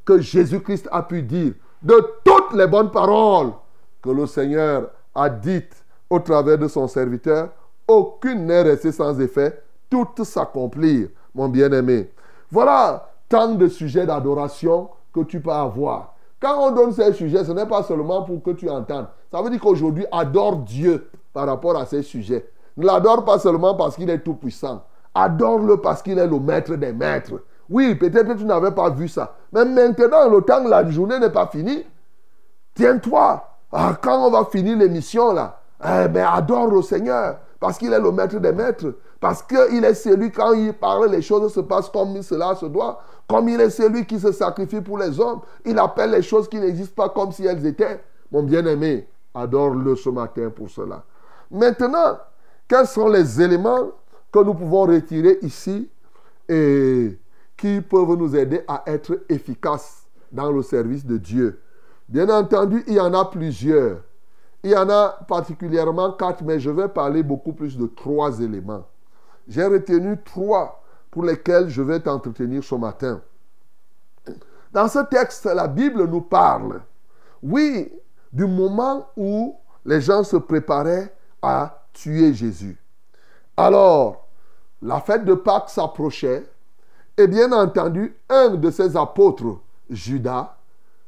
que 0.04 0.20
Jésus-Christ 0.20 0.86
a 0.92 1.02
pu 1.02 1.22
dire 1.22 1.54
de 1.82 1.94
toutes 2.24 2.52
les 2.52 2.66
bonnes 2.66 2.90
paroles 2.90 3.52
que 4.02 4.10
le 4.10 4.26
Seigneur 4.26 4.90
a 5.14 5.30
dites 5.30 5.82
au 6.10 6.18
travers 6.18 6.58
de 6.58 6.68
son 6.68 6.86
serviteur. 6.86 7.48
Aucune 7.88 8.46
n'est 8.46 8.62
restée 8.62 8.92
sans 8.92 9.20
effet, 9.20 9.62
toutes 9.88 10.24
s'accomplir, 10.24 11.08
mon 11.34 11.48
bien-aimé. 11.48 12.10
Voilà 12.50 13.08
tant 13.28 13.54
de 13.54 13.68
sujets 13.68 14.06
d'adoration 14.06 14.88
que 15.12 15.20
tu 15.20 15.40
peux 15.40 15.50
avoir. 15.50 16.14
Quand 16.40 16.68
on 16.68 16.70
donne 16.72 16.92
ces 16.92 17.12
sujets, 17.12 17.44
ce 17.44 17.52
n'est 17.52 17.66
pas 17.66 17.82
seulement 17.82 18.22
pour 18.22 18.42
que 18.42 18.50
tu 18.50 18.68
entendes. 18.68 19.06
Ça 19.30 19.40
veut 19.40 19.50
dire 19.50 19.60
qu'aujourd'hui, 19.60 20.06
adore 20.12 20.58
Dieu 20.58 21.08
par 21.32 21.46
rapport 21.46 21.76
à 21.76 21.86
ces 21.86 22.02
sujets. 22.02 22.48
Ne 22.76 22.86
l'adore 22.86 23.24
pas 23.24 23.38
seulement 23.38 23.74
parce 23.74 23.96
qu'il 23.96 24.10
est 24.10 24.18
tout 24.18 24.34
puissant. 24.34 24.82
Adore-le 25.14 25.78
parce 25.78 26.02
qu'il 26.02 26.18
est 26.18 26.26
le 26.26 26.38
maître 26.38 26.74
des 26.74 26.92
maîtres. 26.92 27.40
Oui, 27.70 27.94
peut-être 27.94 28.28
que 28.28 28.38
tu 28.38 28.44
n'avais 28.44 28.70
pas 28.70 28.90
vu 28.90 29.08
ça. 29.08 29.34
Mais 29.52 29.64
maintenant, 29.64 30.28
le 30.28 30.42
temps, 30.42 30.62
la 30.62 30.88
journée 30.90 31.18
n'est 31.18 31.30
pas 31.30 31.46
finie. 31.46 31.84
Tiens-toi. 32.74 33.48
Ah, 33.72 33.96
quand 34.00 34.26
on 34.26 34.30
va 34.30 34.44
finir 34.44 34.76
l'émission, 34.76 35.32
là, 35.32 35.60
eh 35.84 36.08
bien, 36.08 36.28
adore 36.30 36.66
le 36.66 36.82
Seigneur. 36.82 37.38
Parce 37.58 37.78
qu'il 37.78 37.92
est 37.92 38.00
le 38.00 38.12
maître 38.12 38.38
des 38.38 38.52
maîtres. 38.52 38.94
Parce 39.18 39.42
qu'il 39.42 39.84
est 39.84 39.94
celui, 39.94 40.30
quand 40.30 40.52
il 40.52 40.72
parle, 40.74 41.10
les 41.10 41.22
choses 41.22 41.52
se 41.52 41.60
passent 41.60 41.88
comme 41.88 42.22
cela 42.22 42.54
se 42.54 42.66
doit. 42.66 43.00
Comme 43.28 43.48
il 43.48 43.60
est 43.60 43.70
celui 43.70 44.04
qui 44.06 44.20
se 44.20 44.30
sacrifie 44.32 44.80
pour 44.80 44.98
les 44.98 45.18
hommes. 45.18 45.40
Il 45.64 45.78
appelle 45.78 46.10
les 46.10 46.22
choses 46.22 46.48
qui 46.48 46.58
n'existent 46.58 47.02
pas 47.02 47.08
comme 47.08 47.32
si 47.32 47.44
elles 47.46 47.64
étaient. 47.66 48.02
Mon 48.30 48.42
bien-aimé, 48.42 49.08
adore-le 49.34 49.96
ce 49.96 50.10
matin 50.10 50.50
pour 50.50 50.68
cela. 50.68 51.04
Maintenant, 51.50 52.18
quels 52.68 52.86
sont 52.86 53.08
les 53.08 53.40
éléments 53.40 53.92
que 54.32 54.40
nous 54.40 54.54
pouvons 54.54 54.82
retirer 54.82 55.38
ici 55.42 55.88
et 56.48 57.18
qui 57.56 57.80
peuvent 57.80 58.16
nous 58.16 58.36
aider 58.36 58.62
à 58.68 58.82
être 58.86 59.20
efficaces 59.28 60.06
dans 60.30 60.52
le 60.52 60.62
service 60.62 61.06
de 61.06 61.16
Dieu? 61.16 61.60
Bien 62.08 62.28
entendu, 62.28 62.84
il 62.86 62.94
y 62.94 63.00
en 63.00 63.14
a 63.14 63.24
plusieurs. 63.24 63.98
Il 64.66 64.72
y 64.72 64.76
en 64.76 64.90
a 64.90 65.10
particulièrement 65.28 66.10
quatre, 66.10 66.42
mais 66.42 66.58
je 66.58 66.70
vais 66.70 66.88
parler 66.88 67.22
beaucoup 67.22 67.52
plus 67.52 67.78
de 67.78 67.86
trois 67.86 68.40
éléments. 68.40 68.84
J'ai 69.46 69.64
retenu 69.64 70.20
trois 70.24 70.82
pour 71.08 71.22
lesquels 71.22 71.68
je 71.68 71.82
vais 71.82 72.00
t'entretenir 72.00 72.64
ce 72.64 72.74
matin. 72.74 73.22
Dans 74.72 74.88
ce 74.88 74.98
texte, 75.08 75.44
la 75.44 75.68
Bible 75.68 76.08
nous 76.08 76.22
parle, 76.22 76.82
oui, 77.44 77.92
du 78.32 78.44
moment 78.44 79.06
où 79.16 79.54
les 79.84 80.00
gens 80.00 80.24
se 80.24 80.36
préparaient 80.36 81.14
à 81.40 81.86
tuer 81.92 82.34
Jésus. 82.34 82.76
Alors, 83.56 84.26
la 84.82 84.98
fête 84.98 85.24
de 85.24 85.34
Pâques 85.34 85.70
s'approchait 85.70 86.44
et 87.16 87.28
bien 87.28 87.52
entendu, 87.52 88.16
un 88.28 88.56
de 88.56 88.70
ses 88.72 88.96
apôtres, 88.96 89.60
Judas, 89.88 90.56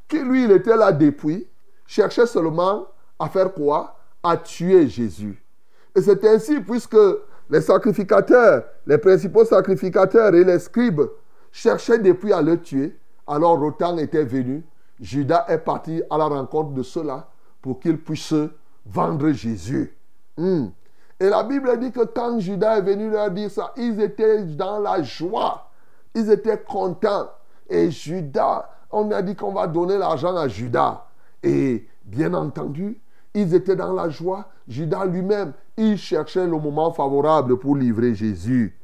qui 0.07 0.21
lui, 0.21 0.45
il 0.45 0.53
était 0.53 0.77
là 0.77 0.93
depuis, 0.93 1.45
cherchait 1.89 2.27
seulement 2.27 2.87
à 3.19 3.29
faire 3.29 3.53
quoi? 3.53 3.97
À 4.23 4.37
tuer 4.37 4.89
Jésus. 4.89 5.43
Et 5.95 6.03
c'est 6.03 6.25
ainsi, 6.25 6.61
puisque 6.61 6.97
les 7.51 7.61
sacrificateurs, 7.61 8.65
les 8.87 8.99
principaux 8.99 9.45
sacrificateurs 9.45 10.35
et 10.35 10.45
les 10.45 10.59
scribes 10.59 11.03
cherchaient 11.51 11.99
depuis 11.99 12.33
à 12.33 12.43
le 12.43 12.61
tuer, 12.61 12.97
alors 13.27 13.77
temps 13.77 13.97
était 13.99 14.25
venu. 14.25 14.65
Judas 15.01 15.45
est 15.49 15.59
parti 15.59 16.03
à 16.11 16.19
la 16.19 16.25
rencontre 16.25 16.73
de 16.73 16.83
ceux-là 16.83 17.29
pour 17.63 17.81
qu'ils 17.81 17.99
puissent 17.99 18.35
vendre 18.85 19.31
Jésus. 19.31 19.97
Hmm. 20.37 20.67
Et 21.21 21.29
la 21.29 21.43
Bible 21.43 21.79
dit 21.79 21.91
que 21.91 22.05
quand 22.05 22.39
Judas 22.39 22.79
est 22.79 22.83
venu 22.83 23.11
leur 23.11 23.31
dire 23.31 23.51
ça, 23.51 23.73
ils 23.77 24.01
étaient 24.01 24.45
dans 24.45 24.79
la 24.79 25.03
joie. 25.03 25.71
Ils 26.15 26.31
étaient 26.31 26.63
contents. 26.63 27.29
Et 27.69 27.91
Judas, 27.91 28.69
on 28.91 29.11
a 29.11 29.23
dit 29.23 29.35
qu'on 29.35 29.53
va 29.53 29.67
donner 29.67 29.99
l'argent 29.99 30.37
à 30.37 30.49
Judas. 30.49 31.05
Et 31.43 31.87
bien 32.05 32.35
entendu, 32.35 33.01
ils 33.41 33.55
étaient 33.55 33.77
dans 33.77 33.93
la 33.93 34.09
joie. 34.09 34.49
Judas 34.67 35.05
lui-même, 35.05 35.53
il 35.77 35.97
cherchait 35.97 36.47
le 36.47 36.59
moment 36.59 36.93
favorable 36.93 37.59
pour 37.59 37.77
livrer 37.77 38.15
Jésus. 38.15 38.77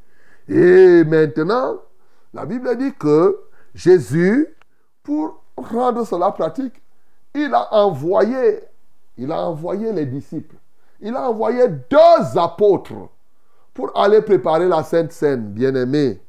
Et 0.48 1.04
maintenant, 1.04 1.76
la 2.32 2.46
Bible 2.46 2.76
dit 2.76 2.92
que 2.94 3.38
Jésus, 3.74 4.48
pour 5.02 5.42
rendre 5.56 6.06
cela 6.06 6.30
pratique, 6.32 6.82
il 7.34 7.52
a 7.54 7.74
envoyé, 7.74 8.60
il 9.16 9.32
a 9.32 9.40
envoyé 9.40 9.92
les 9.92 10.06
disciples 10.06 10.56
il 11.04 11.14
a 11.14 11.28
envoyé 11.28 11.68
deux 11.68 12.38
apôtres 12.38 13.10
pour 13.74 13.96
aller 13.98 14.22
préparer 14.22 14.66
la 14.66 14.82
Sainte 14.82 15.12
Seine, 15.12 15.48
bien-aimé. 15.48 16.20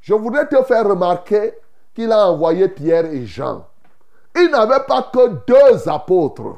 Je 0.00 0.12
voudrais 0.12 0.48
te 0.48 0.60
faire 0.64 0.88
remarquer 0.88 1.54
qu'il 1.94 2.10
a 2.10 2.28
envoyé 2.28 2.68
Pierre 2.68 3.06
et 3.06 3.26
Jean. 3.26 3.64
Il 4.36 4.50
n'avait 4.50 4.84
pas 4.88 5.08
que 5.12 5.28
deux 5.46 5.88
apôtres. 5.88 6.56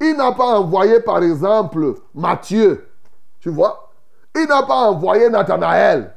Il 0.00 0.16
n'a 0.16 0.32
pas 0.32 0.58
envoyé, 0.58 1.00
par 1.00 1.22
exemple, 1.22 1.94
Matthieu. 2.14 2.88
Tu 3.40 3.50
vois? 3.50 3.90
Il 4.34 4.46
n'a 4.46 4.62
pas 4.62 4.90
envoyé 4.90 5.28
Nathanaël. 5.28 6.14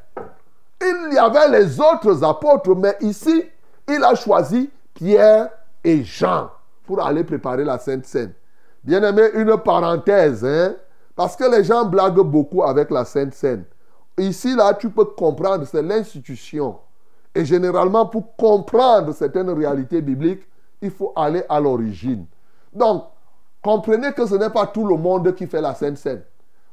Il 0.82 1.14
y 1.14 1.18
avait 1.18 1.50
les 1.50 1.80
autres 1.80 2.24
apôtres, 2.24 2.76
mais 2.76 2.96
ici, 3.02 3.44
il 3.88 4.04
a 4.04 4.16
choisi 4.16 4.70
Pierre 4.94 5.50
et 5.84 6.04
Jean 6.04 6.50
pour 6.86 7.06
aller 7.06 7.24
préparer 7.24 7.64
la 7.64 7.78
Sainte 7.78 8.06
Seine. 8.06 8.34
Bien-aimé, 8.84 9.30
une 9.34 9.58
parenthèse, 9.58 10.44
hein, 10.46 10.76
parce 11.16 11.36
que 11.36 11.50
les 11.50 11.64
gens 11.64 11.86
blaguent 11.86 12.20
beaucoup 12.20 12.64
avec 12.64 12.92
la 12.92 13.06
Sainte 13.06 13.34
Seine. 13.34 13.64
Ici, 14.18 14.56
là, 14.56 14.74
tu 14.74 14.90
peux 14.90 15.06
comprendre, 15.06 15.66
c'est 15.66 15.82
l'institution. 15.82 16.78
Et 17.34 17.46
généralement, 17.46 18.06
pour 18.06 18.36
comprendre 18.36 19.14
certaines 19.14 19.50
réalités 19.50 20.02
bibliques, 20.02 20.48
il 20.82 20.92
faut 20.92 21.14
aller 21.16 21.44
à 21.50 21.60
l'origine. 21.60 22.26
Donc, 22.74 23.06
comprenez 23.64 24.12
que 24.12 24.26
ce 24.28 24.36
n'est 24.36 24.50
pas 24.50 24.68
tout 24.68 24.86
le 24.86 24.96
monde 24.98 25.34
qui 25.34 25.48
fait 25.48 25.62
la 25.62 25.74
Sainte 25.74 25.98
Seine. 25.98 26.22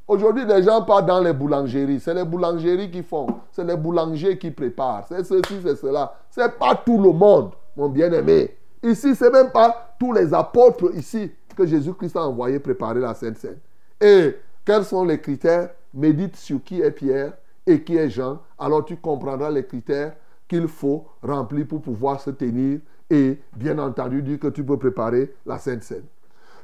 Aujourd'hui, 0.06 0.44
les 0.44 0.64
gens 0.64 0.82
partent 0.82 1.06
dans 1.06 1.20
les 1.20 1.32
boulangeries. 1.32 2.00
C'est 2.00 2.12
les 2.12 2.24
boulangeries 2.24 2.90
qui 2.90 3.04
font. 3.04 3.28
C'est 3.52 3.64
les 3.64 3.76
boulangers 3.76 4.36
qui 4.36 4.50
préparent. 4.50 5.04
C'est 5.08 5.22
ceci, 5.22 5.60
c'est 5.62 5.76
cela. 5.76 6.12
Ce 6.30 6.40
n'est 6.40 6.48
pas 6.48 6.74
tout 6.74 6.98
le 7.00 7.12
monde, 7.12 7.52
mon 7.76 7.88
bien-aimé. 7.88 8.56
Ici, 8.82 9.14
ce 9.14 9.24
n'est 9.24 9.30
même 9.30 9.50
pas 9.50 9.94
tous 9.98 10.12
les 10.12 10.34
apôtres 10.34 10.90
ici 10.96 11.30
que 11.56 11.64
Jésus-Christ 11.64 12.16
a 12.16 12.26
envoyé 12.26 12.58
préparer 12.58 12.98
la 12.98 13.14
Sainte 13.14 13.38
Seine. 13.38 13.58
Et 14.00 14.36
quels 14.64 14.84
sont 14.84 15.04
les 15.04 15.20
critères? 15.20 15.70
Médite 15.94 16.36
sur 16.36 16.62
qui 16.62 16.80
est 16.80 16.90
Pierre 16.90 17.32
et 17.66 17.82
qui 17.82 17.96
est 17.96 18.10
Jean. 18.10 18.40
Alors 18.58 18.84
tu 18.84 18.96
comprendras 18.96 19.50
les 19.50 19.64
critères 19.64 20.14
qu'il 20.48 20.66
faut 20.66 21.06
remplir 21.22 21.66
pour 21.66 21.82
pouvoir 21.82 22.20
se 22.20 22.30
tenir 22.30 22.80
et 23.08 23.38
bien 23.56 23.78
entendu 23.78 24.22
dire 24.22 24.38
que 24.38 24.48
tu 24.48 24.64
peux 24.64 24.76
préparer 24.76 25.34
la 25.46 25.58
Sainte 25.58 25.82
Seine. 25.82 26.04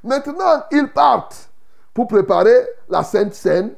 Maintenant, 0.07 0.63
ils 0.71 0.89
partent 0.89 1.51
pour 1.93 2.07
préparer 2.07 2.67
la 2.89 3.03
Sainte 3.03 3.35
Seine. 3.35 3.73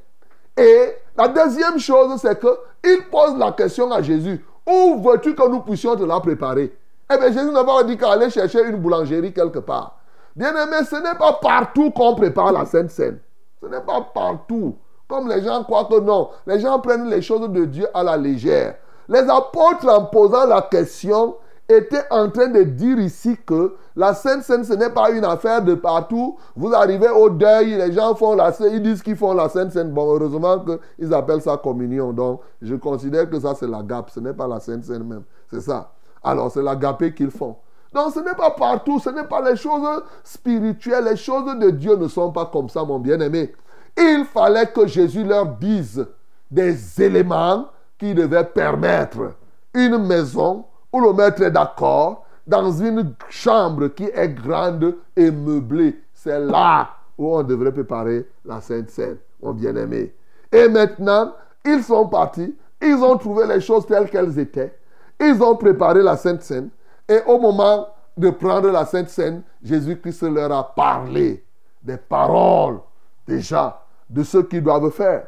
Et 0.56 0.94
la 1.16 1.28
deuxième 1.28 1.78
chose, 1.78 2.20
c'est 2.20 2.38
qu'ils 2.38 3.08
posent 3.10 3.38
la 3.38 3.52
question 3.52 3.90
à 3.90 4.02
Jésus. 4.02 4.44
Où 4.66 5.00
veux-tu 5.02 5.34
que 5.34 5.48
nous 5.48 5.60
puissions 5.60 5.96
te 5.96 6.02
la 6.02 6.20
préparer? 6.20 6.76
Eh 7.10 7.16
bien, 7.16 7.32
Jésus 7.32 7.50
n'a 7.50 7.64
pas 7.64 7.82
dit 7.84 7.96
qu'aller 7.96 8.28
chercher 8.28 8.62
une 8.64 8.76
boulangerie 8.76 9.32
quelque 9.32 9.60
part. 9.60 9.98
Bien-aimé, 10.36 10.84
ce 10.88 10.96
n'est 10.96 11.18
pas 11.18 11.32
partout 11.32 11.90
qu'on 11.90 12.14
prépare 12.14 12.52
la 12.52 12.66
Sainte 12.66 12.90
Seine. 12.90 13.18
Ce 13.62 13.66
n'est 13.66 13.80
pas 13.80 14.02
partout. 14.14 14.76
Comme 15.08 15.28
les 15.28 15.42
gens 15.42 15.64
croient 15.64 15.86
que 15.86 15.98
non. 16.00 16.28
Les 16.46 16.60
gens 16.60 16.78
prennent 16.80 17.08
les 17.08 17.22
choses 17.22 17.48
de 17.48 17.64
Dieu 17.64 17.88
à 17.94 18.02
la 18.02 18.18
légère. 18.18 18.76
Les 19.08 19.20
apôtres, 19.30 19.88
en 19.88 20.04
posant 20.04 20.44
la 20.44 20.60
question, 20.60 21.36
étaient 21.68 22.04
en 22.10 22.30
train 22.30 22.48
de 22.48 22.62
dire 22.62 22.98
ici 22.98 23.36
que 23.44 23.76
la 23.94 24.14
Sainte 24.14 24.42
Seine, 24.42 24.64
ce 24.64 24.72
n'est 24.72 24.90
pas 24.90 25.10
une 25.10 25.24
affaire 25.24 25.62
de 25.62 25.74
partout. 25.74 26.36
Vous 26.56 26.72
arrivez 26.72 27.08
au 27.10 27.28
deuil, 27.28 27.74
les 27.74 27.92
gens 27.92 28.14
font 28.14 28.34
la 28.34 28.52
ils 28.72 28.82
disent 28.82 29.02
qu'ils 29.02 29.16
font 29.16 29.34
la 29.34 29.48
Sainte 29.48 29.72
Seine. 29.72 29.90
Bon, 29.90 30.14
heureusement 30.14 30.64
qu'ils 30.64 31.12
appellent 31.12 31.42
ça 31.42 31.56
communion. 31.56 32.12
Donc, 32.12 32.40
je 32.62 32.74
considère 32.74 33.28
que 33.28 33.38
ça, 33.38 33.54
c'est 33.54 33.66
la 33.66 33.82
gape. 33.82 34.10
Ce 34.10 34.20
n'est 34.20 34.32
pas 34.32 34.48
la 34.48 34.60
Sainte 34.60 34.84
Seine 34.84 35.04
même. 35.04 35.24
C'est 35.50 35.60
ça. 35.60 35.92
Alors, 36.22 36.50
c'est 36.50 36.62
la 36.62 36.74
gapée 36.74 37.12
qu'ils 37.12 37.30
font. 37.30 37.56
Donc 37.92 38.12
ce 38.12 38.20
n'est 38.20 38.34
pas 38.34 38.50
partout, 38.50 38.98
ce 38.98 39.08
n'est 39.10 39.24
pas 39.24 39.40
les 39.40 39.56
choses 39.56 40.02
spirituelles, 40.22 41.04
les 41.04 41.16
choses 41.16 41.58
de 41.58 41.70
Dieu 41.70 41.96
ne 41.96 42.06
sont 42.06 42.30
pas 42.30 42.46
comme 42.46 42.68
ça, 42.68 42.84
mon 42.84 42.98
bien-aimé. 42.98 43.54
Il 43.96 44.24
fallait 44.26 44.66
que 44.66 44.86
Jésus 44.86 45.24
leur 45.24 45.46
dise 45.46 46.06
des 46.50 47.02
éléments 47.02 47.68
qui 47.98 48.14
devaient 48.14 48.44
permettre 48.44 49.32
une 49.74 49.98
maison 49.98 50.64
où 50.92 51.00
le 51.00 51.12
maître 51.12 51.42
est 51.42 51.50
d'accord, 51.50 52.24
dans 52.46 52.72
une 52.72 53.14
chambre 53.28 53.88
qui 53.88 54.04
est 54.04 54.28
grande 54.30 54.96
et 55.14 55.30
meublée. 55.30 56.00
C'est 56.14 56.40
là 56.40 56.88
où 57.16 57.36
on 57.36 57.42
devrait 57.42 57.72
préparer 57.72 58.26
la 58.44 58.60
Sainte 58.60 58.90
Seine, 58.90 59.18
mon 59.42 59.52
bien-aimé. 59.52 60.14
Et 60.50 60.68
maintenant, 60.68 61.34
ils 61.64 61.82
sont 61.82 62.06
partis, 62.08 62.56
ils 62.80 62.96
ont 62.96 63.16
trouvé 63.18 63.46
les 63.46 63.60
choses 63.60 63.86
telles 63.86 64.08
qu'elles 64.08 64.38
étaient, 64.38 64.74
ils 65.20 65.42
ont 65.42 65.56
préparé 65.56 66.02
la 66.02 66.16
Sainte 66.16 66.42
Seine, 66.42 66.70
et 67.08 67.20
au 67.26 67.38
moment 67.38 67.88
de 68.16 68.30
prendre 68.30 68.70
la 68.70 68.84
Sainte 68.86 69.10
Seine, 69.10 69.42
Jésus-Christ 69.62 70.22
leur 70.22 70.50
a 70.52 70.74
parlé 70.74 71.44
des 71.82 71.96
paroles 71.96 72.80
déjà 73.26 73.84
de 74.08 74.22
ce 74.22 74.38
qu'ils 74.38 74.62
doivent 74.62 74.90
faire. 74.90 75.26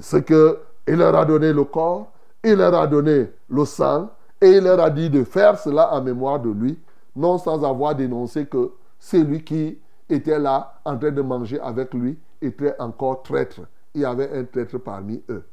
Ce 0.00 0.16
que 0.16 0.60
il 0.86 0.96
leur 0.96 1.14
a 1.14 1.24
donné 1.24 1.52
le 1.52 1.64
corps, 1.64 2.10
il 2.42 2.54
leur 2.54 2.74
a 2.74 2.86
donné 2.86 3.30
le 3.48 3.64
sang, 3.64 4.08
et 4.40 4.50
il 4.50 4.64
leur 4.64 4.80
a 4.80 4.90
dit 4.90 5.10
de 5.10 5.24
faire 5.24 5.58
cela 5.58 5.92
en 5.92 6.02
mémoire 6.02 6.40
de 6.40 6.50
lui, 6.50 6.78
non 7.14 7.38
sans 7.38 7.64
avoir 7.64 7.94
dénoncé 7.94 8.46
que 8.46 8.72
c'est 8.98 9.22
lui 9.22 9.44
qui 9.44 9.78
était 10.08 10.38
là 10.38 10.80
en 10.84 10.96
train 10.96 11.10
de 11.10 11.22
manger 11.22 11.60
avec 11.60 11.92
lui 11.94 12.18
était 12.40 12.74
encore 12.78 13.22
traître. 13.22 13.60
Il 13.94 14.02
y 14.02 14.04
avait 14.04 14.30
un 14.36 14.44
traître 14.44 14.78
parmi 14.78 15.22
eux. 15.28 15.44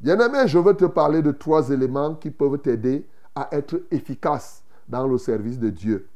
Bien-aimé, 0.00 0.40
je 0.46 0.58
veux 0.58 0.74
te 0.74 0.84
parler 0.84 1.22
de 1.22 1.30
trois 1.30 1.70
éléments 1.70 2.14
qui 2.14 2.30
peuvent 2.30 2.58
t'aider 2.58 3.06
à 3.34 3.48
être 3.52 3.80
efficace 3.90 4.62
dans 4.88 5.06
le 5.06 5.18
service 5.18 5.58
de 5.58 5.70
Dieu. 5.70 6.08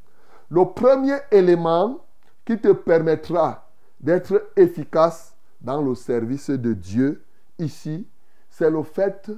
Le 0.51 0.65
premier 0.65 1.17
élément 1.31 2.05
qui 2.45 2.59
te 2.59 2.73
permettra 2.73 3.69
d'être 4.01 4.51
efficace 4.57 5.35
dans 5.61 5.81
le 5.81 5.95
service 5.95 6.51
de 6.51 6.73
Dieu 6.73 7.23
ici, 7.59 8.07
c'est 8.49 8.71
le 8.71 8.83
fait 8.83 9.31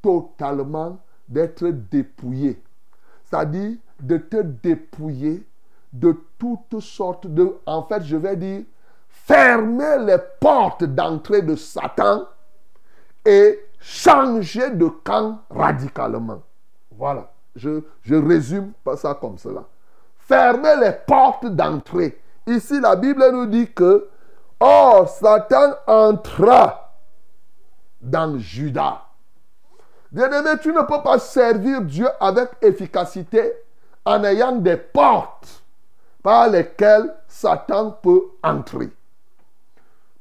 totalement 0.00 0.98
d'être 1.30 1.66
dépouillé. 1.68 2.62
C'est-à-dire 3.24 3.76
de 4.00 4.18
te 4.18 4.42
dépouiller 4.42 5.46
de 5.92 6.16
toutes 6.38 6.80
sortes 6.80 7.26
de... 7.26 7.56
En 7.66 7.84
fait, 7.84 8.02
je 8.02 8.16
vais 8.16 8.36
dire, 8.36 8.62
fermer 9.08 9.98
les 10.04 10.18
portes 10.40 10.84
d'entrée 10.84 11.42
de 11.42 11.54
Satan 11.54 12.26
et 13.24 13.60
changer 13.78 14.70
de 14.70 14.88
camp 14.88 15.40
radicalement. 15.50 16.42
Voilà, 16.90 17.32
je, 17.54 17.82
je 18.02 18.14
résume 18.14 18.72
ça 18.96 19.14
comme 19.14 19.38
cela. 19.38 19.64
Fermer 20.18 20.74
les 20.80 20.92
portes 21.06 21.46
d'entrée. 21.46 22.20
Ici, 22.46 22.80
la 22.80 22.96
Bible 22.96 23.24
nous 23.32 23.46
dit 23.46 23.72
que, 23.72 24.08
oh, 24.60 25.04
Satan 25.06 25.74
entra 25.86 26.94
dans 28.00 28.38
Judas. 28.38 29.02
Bien-aimé, 30.12 30.50
tu 30.60 30.72
ne 30.72 30.82
peux 30.82 31.02
pas 31.02 31.18
servir 31.18 31.82
Dieu 31.82 32.08
avec 32.18 32.50
efficacité 32.62 33.52
en 34.04 34.24
ayant 34.24 34.52
des 34.56 34.76
portes 34.76 35.62
par 36.22 36.48
lesquelles 36.48 37.14
Satan 37.28 37.92
peut 38.02 38.22
entrer. 38.42 38.90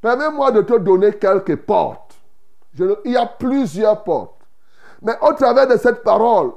Permets-moi 0.01 0.51
de 0.51 0.61
te 0.61 0.77
donner 0.77 1.13
quelques 1.13 1.57
portes. 1.57 2.15
il 2.77 3.11
y 3.11 3.17
a 3.17 3.25
plusieurs 3.25 4.03
portes. 4.03 4.39
Mais 5.01 5.17
au 5.21 5.33
travers 5.33 5.67
de 5.67 5.77
cette 5.77 6.03
parole, 6.03 6.51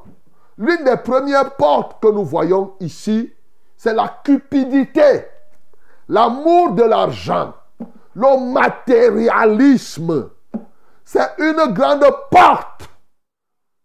l'une 0.58 0.84
des 0.84 0.96
premières 0.96 1.56
portes 1.56 2.02
que 2.02 2.08
nous 2.08 2.24
voyons 2.24 2.74
ici, 2.80 3.32
c'est 3.76 3.94
la 3.94 4.20
cupidité, 4.22 5.26
l'amour 6.08 6.72
de 6.72 6.82
l'argent, 6.82 7.54
le 8.14 8.52
matérialisme. 8.52 10.30
C'est 11.04 11.30
une 11.38 11.72
grande 11.72 12.06
porte 12.30 12.91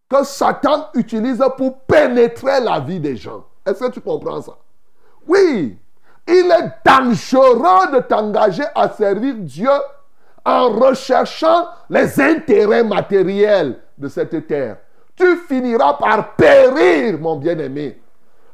que 0.09 0.23
Satan 0.23 0.87
utilise 0.93 1.43
pour 1.57 1.79
pénétrer 1.79 2.59
la 2.61 2.79
vie 2.79 2.99
des 2.99 3.17
gens. 3.17 3.43
Est-ce 3.65 3.83
que 3.83 3.91
tu 3.91 4.01
comprends 4.01 4.41
ça? 4.41 4.53
Oui, 5.27 5.77
il 6.27 6.51
est 6.51 6.71
dangereux 6.85 7.91
de 7.93 7.99
t'engager 7.99 8.63
à 8.73 8.89
servir 8.89 9.35
Dieu 9.37 9.69
en 10.45 10.69
recherchant 10.69 11.67
les 11.89 12.21
intérêts 12.21 12.83
matériels 12.83 13.79
de 13.97 14.07
cette 14.07 14.47
terre. 14.47 14.77
Tu 15.15 15.35
finiras 15.47 15.95
par 15.95 16.35
périr, 16.35 17.19
mon 17.19 17.35
bien-aimé. 17.35 17.99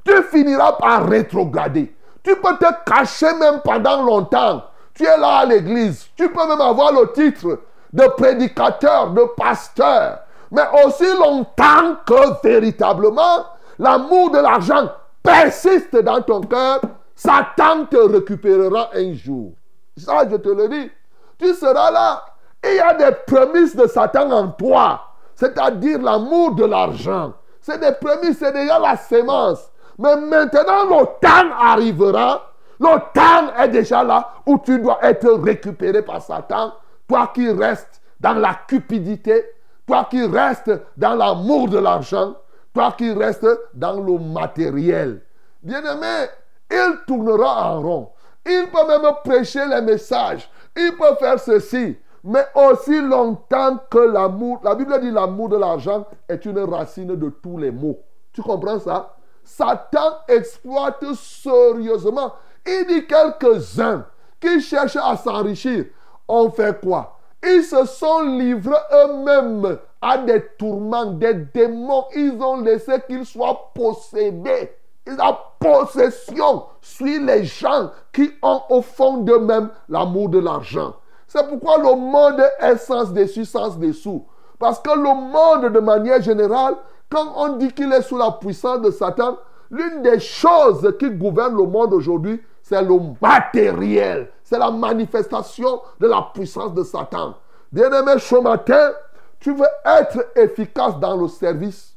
Tu 0.04 0.14
finiras 0.24 0.74
par 0.74 1.08
rétrograder. 1.08 1.94
Tu 2.24 2.36
peux 2.38 2.58
te 2.58 2.90
cacher 2.90 3.34
même 3.36 3.62
pendant 3.64 4.02
longtemps. 4.02 4.64
Tu 4.94 5.04
es 5.04 5.18
là 5.18 5.40
à 5.40 5.46
l'église. 5.46 6.08
Tu 6.16 6.30
peux 6.30 6.48
même 6.48 6.62
avoir 6.62 6.92
le 6.94 7.12
titre 7.12 7.60
de 7.92 8.04
prédicateur, 8.18 9.12
de 9.12 9.24
pasteur. 9.38 10.20
Mais 10.54 10.62
aussi 10.86 11.12
longtemps 11.18 11.96
que 12.06 12.48
véritablement 12.48 13.44
l'amour 13.80 14.30
de 14.30 14.38
l'argent 14.38 14.88
persiste 15.24 15.96
dans 15.96 16.22
ton 16.22 16.42
cœur, 16.42 16.80
Satan 17.16 17.86
te 17.90 17.98
récupérera 17.98 18.92
un 18.94 19.14
jour. 19.16 19.54
Ça, 19.98 20.30
je 20.30 20.36
te 20.36 20.50
le 20.50 20.70
dis. 20.70 20.92
Tu 21.40 21.56
seras 21.56 21.90
là. 21.90 22.24
il 22.64 22.76
y 22.76 22.80
a 22.80 22.94
des 22.94 23.16
prémices 23.26 23.76
de 23.76 23.88
Satan 23.88 24.30
en 24.30 24.50
toi. 24.50 25.02
C'est-à-dire 25.34 26.00
l'amour 26.00 26.54
de 26.54 26.66
l'argent. 26.66 27.34
C'est 27.60 27.80
des 27.80 27.94
prémices, 27.94 28.38
c'est 28.38 28.54
déjà 28.54 28.78
la 28.78 28.96
sémence. 28.96 29.72
Mais 29.98 30.16
maintenant, 30.18 30.86
le 30.86 31.06
temps 31.20 31.56
arrivera. 31.60 32.52
Le 32.80 33.00
temps 33.12 33.56
est 33.58 33.70
déjà 33.70 34.04
là 34.04 34.30
où 34.46 34.60
tu 34.60 34.78
dois 34.78 35.00
être 35.02 35.32
récupéré 35.32 36.04
par 36.04 36.22
Satan. 36.22 36.74
Toi 37.08 37.32
qui 37.34 37.50
restes 37.50 38.02
dans 38.20 38.34
la 38.34 38.54
cupidité, 38.68 39.44
toi 39.86 40.08
qui 40.10 40.24
restes 40.26 40.72
dans 40.98 41.16
l'amour 41.16 41.70
de 41.70 41.78
l'argent, 41.78 42.36
toi 42.74 42.94
qui 42.98 43.12
restes 43.12 43.48
dans 43.74 44.00
le 44.00 44.18
matériel. 44.18 45.22
Bien-aimé, 45.62 46.28
il 46.72 47.00
tournera 47.06 47.76
en 47.76 47.82
rond. 47.82 48.10
Il 48.46 48.68
peut 48.72 48.88
même 48.88 49.12
prêcher 49.24 49.66
les 49.66 49.82
messages. 49.82 50.50
Il 50.76 50.96
peut 50.98 51.16
faire 51.20 51.40
ceci. 51.40 51.98
Mais 52.24 52.46
aussi 52.56 53.02
longtemps 53.02 53.78
que 53.90 53.98
l'amour, 53.98 54.62
la 54.64 54.76
Bible 54.76 55.00
dit 55.02 55.12
l'amour 55.12 55.50
de 55.50 55.58
l'argent 55.58 56.06
est 56.28 56.46
une 56.46 56.60
racine 56.60 57.16
de 57.16 57.30
tous 57.30 57.58
les 57.58 57.72
maux. 57.72 58.00
Tu 58.32 58.42
comprends 58.42 58.80
ça? 58.80 59.16
Satan 59.44 60.20
exploite 60.28 61.04
sérieusement. 61.16 62.34
Il 62.66 62.86
dit 62.88 63.06
quelques-uns 63.06 64.06
qui 64.40 64.62
cherchent 64.62 64.96
à 64.96 65.18
s'enrichir. 65.18 65.86
On 66.28 66.50
fait 66.50 66.80
quoi? 66.82 67.13
Ils 67.46 67.64
se 67.64 67.86
sont 67.86 68.22
livrés 68.22 68.76
eux-mêmes 68.92 69.78
à 70.02 70.18
des 70.18 70.44
tourments, 70.58 71.06
des 71.06 71.34
démons. 71.34 72.06
Ils 72.16 72.38
ont 72.42 72.62
laissé 72.62 72.94
qu'ils 73.08 73.26
soient 73.26 73.72
possédés. 73.74 74.72
La 75.06 75.38
possession 75.60 76.64
suit 76.82 77.20
les 77.20 77.44
gens 77.44 77.92
qui 78.14 78.32
ont 78.42 78.62
au 78.70 78.82
fond 78.82 79.18
d'eux-mêmes 79.18 79.70
l'amour 79.90 80.30
de 80.30 80.40
l'argent. 80.40 80.96
C'est 81.28 81.48
pourquoi 81.48 81.78
le 81.78 81.96
monde 81.96 82.42
est 82.60 82.78
sens 82.78 83.12
dessus, 83.12 83.46
sens 83.46 83.78
dessous. 83.78 84.26
Parce 84.60 84.80
que 84.80 84.92
le 84.92 85.02
monde, 85.02 85.74
de 85.74 85.80
manière 85.80 86.22
générale, 86.22 86.76
quand 87.10 87.34
on 87.36 87.58
dit 87.58 87.72
qu'il 87.74 87.92
est 87.92 88.02
sous 88.02 88.18
la 88.18 88.32
puissance 88.32 88.82
de 88.82 88.92
Satan, 88.92 89.38
l'une 89.70 90.02
des 90.04 90.20
choses 90.20 90.96
qui 91.00 91.10
gouverne 91.10 91.58
le 91.58 91.66
monde 91.66 91.94
aujourd'hui, 91.94 92.42
c'est 92.64 92.82
le 92.82 92.98
matériel. 93.22 94.30
C'est 94.42 94.58
la 94.58 94.72
manifestation 94.72 95.82
de 96.00 96.08
la 96.08 96.30
puissance 96.34 96.74
de 96.74 96.84
Satan. 96.84 97.36
Bien-aimé, 97.72 98.14
ce 98.18 98.36
matin, 98.42 98.92
tu 99.40 99.54
veux 99.54 99.68
être 99.86 100.32
efficace 100.36 100.98
dans 100.98 101.18
le 101.18 101.28
service. 101.28 101.94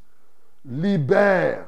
Libère, 0.64 1.66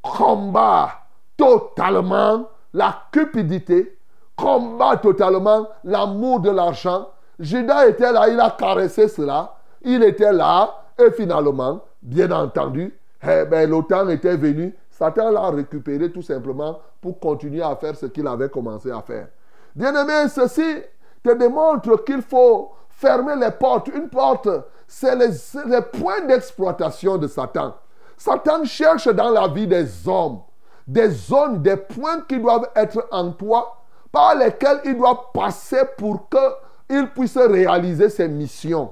combat 0.00 0.92
totalement 1.36 2.48
la 2.72 3.02
cupidité, 3.12 3.98
combat 4.34 4.96
totalement 4.96 5.68
l'amour 5.84 6.40
de 6.40 6.50
l'argent. 6.50 7.10
Judas 7.38 7.88
était 7.88 8.10
là, 8.10 8.28
il 8.28 8.40
a 8.40 8.50
caressé 8.50 9.06
cela. 9.08 9.54
Il 9.82 10.02
était 10.02 10.32
là 10.32 10.84
et 10.98 11.10
finalement, 11.10 11.82
bien 12.00 12.30
entendu, 12.30 12.98
eh 13.22 13.44
ben, 13.44 13.68
le 13.68 14.12
était 14.12 14.36
venu 14.36 14.74
Satan 15.00 15.30
l'a 15.30 15.48
récupéré 15.48 16.12
tout 16.12 16.20
simplement 16.20 16.78
pour 17.00 17.18
continuer 17.18 17.62
à 17.62 17.74
faire 17.74 17.96
ce 17.96 18.04
qu'il 18.04 18.26
avait 18.26 18.50
commencé 18.50 18.90
à 18.90 19.00
faire. 19.00 19.28
Bien-aimé, 19.74 20.28
ceci 20.28 20.82
te 21.24 21.32
démontre 21.32 22.04
qu'il 22.04 22.20
faut 22.20 22.72
fermer 22.90 23.34
les 23.34 23.50
portes. 23.50 23.88
Une 23.88 24.10
porte, 24.10 24.46
c'est 24.86 25.16
les, 25.16 25.30
les, 25.66 25.80
points 25.80 26.20
d'exploitation 26.26 27.16
de 27.16 27.28
Satan. 27.28 27.74
Satan 28.14 28.62
cherche 28.64 29.08
dans 29.08 29.30
la 29.30 29.48
vie 29.48 29.66
des 29.66 30.06
hommes 30.06 30.40
des 30.86 31.08
zones, 31.08 31.62
des 31.62 31.76
points 31.76 32.20
qui 32.28 32.38
doivent 32.38 32.68
être 32.74 33.06
en 33.10 33.30
toi, 33.30 33.76
par 34.10 34.34
lesquels 34.34 34.80
il 34.84 34.98
doit 34.98 35.30
passer 35.32 35.82
pour 35.96 36.28
qu'il 36.28 37.08
puisse 37.10 37.38
réaliser 37.38 38.10
ses 38.10 38.28
missions. 38.28 38.90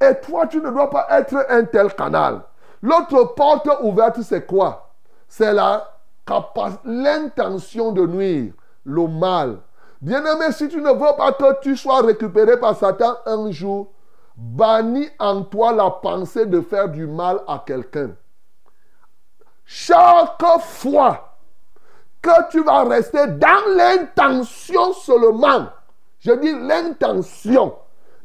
Et 0.00 0.14
toi, 0.20 0.46
tu 0.46 0.60
ne 0.60 0.70
dois 0.70 0.88
pas 0.88 1.08
être 1.10 1.44
un 1.50 1.64
tel 1.64 1.92
canal. 1.94 2.42
L'autre 2.80 3.34
porte 3.34 3.68
ouverte, 3.82 4.22
c'est 4.22 4.46
quoi? 4.46 4.91
C'est 5.32 5.54
l'intention 6.84 7.92
de 7.92 8.06
nuire, 8.06 8.52
le 8.84 9.08
mal. 9.08 9.60
Bien-aimé, 10.02 10.52
si 10.52 10.68
tu 10.68 10.76
ne 10.76 10.90
veux 10.90 11.16
pas 11.16 11.32
que 11.32 11.58
tu 11.62 11.74
sois 11.74 12.02
récupéré 12.02 12.60
par 12.60 12.76
Satan 12.76 13.14
un 13.24 13.50
jour, 13.50 13.90
bannis 14.36 15.08
en 15.18 15.40
toi 15.44 15.72
la 15.72 15.88
pensée 15.88 16.44
de 16.44 16.60
faire 16.60 16.90
du 16.90 17.06
mal 17.06 17.40
à 17.48 17.62
quelqu'un. 17.64 18.10
Chaque 19.64 20.44
fois 20.60 21.38
que 22.20 22.50
tu 22.50 22.62
vas 22.62 22.84
rester 22.84 23.26
dans 23.28 23.74
l'intention 23.74 24.92
seulement, 24.92 25.68
je 26.18 26.32
dis 26.32 26.52
l'intention 26.52 27.74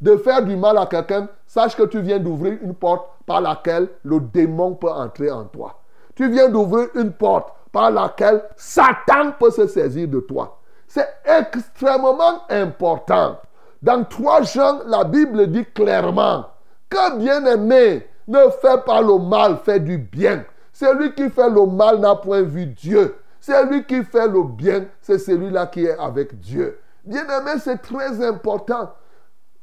de 0.02 0.18
faire 0.18 0.44
du 0.44 0.58
mal 0.58 0.78
à 0.78 0.88
quelqu'un, 0.88 1.30
sache 1.46 1.78
que 1.78 1.84
tu 1.84 2.02
viens 2.02 2.20
d'ouvrir 2.20 2.58
une 2.62 2.76
porte 2.76 3.08
par 3.26 3.40
laquelle 3.40 3.88
le 4.04 4.20
démon 4.20 4.76
peut 4.76 4.92
entrer 4.92 5.32
en 5.32 5.46
toi 5.46 5.80
tu 6.18 6.28
viens 6.32 6.50
d'ouvrir 6.50 6.88
une 6.96 7.12
porte 7.12 7.54
par 7.72 7.92
laquelle 7.92 8.42
Satan 8.56 9.34
peut 9.40 9.52
se 9.52 9.68
saisir 9.68 10.08
de 10.08 10.20
toi. 10.20 10.60
C'est 10.88 11.08
extrêmement 11.24 12.42
important. 12.50 13.40
Dans 13.84 14.04
3 14.04 14.42
Jean, 14.42 14.80
la 14.88 15.04
Bible 15.04 15.46
dit 15.52 15.66
clairement 15.76 16.48
que 16.90 17.18
bien-aimé 17.20 18.08
ne 18.28 18.50
fait 18.62 18.84
pas 18.84 19.00
le 19.02 19.20
mal, 19.20 19.60
fait 19.64 19.80
du 19.80 20.00
bien. 20.00 20.44
Celui 20.74 21.14
qui 21.14 21.30
fait 21.30 21.50
le 21.52 21.68
mal 21.68 22.00
n'a 22.00 22.16
point 22.16 22.42
vu 22.42 22.66
Dieu. 22.66 23.16
Celui 23.40 23.86
qui 23.86 24.04
fait 24.04 24.28
le 24.28 24.42
bien, 24.44 24.86
c'est 25.00 25.20
celui-là 25.20 25.68
qui 25.68 25.86
est 25.86 25.98
avec 26.00 26.40
Dieu. 26.40 26.80
Bien-aimé, 27.06 27.60
c'est 27.64 27.78
très 27.78 28.26
important. 28.26 28.92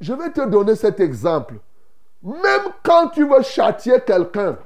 Je 0.00 0.12
vais 0.12 0.30
te 0.30 0.46
donner 0.46 0.76
cet 0.76 1.00
exemple. 1.00 1.54
Même 2.22 2.72
quand 2.84 3.08
tu 3.08 3.28
veux 3.28 3.42
châtier 3.42 4.00
quelqu'un, 4.06 4.56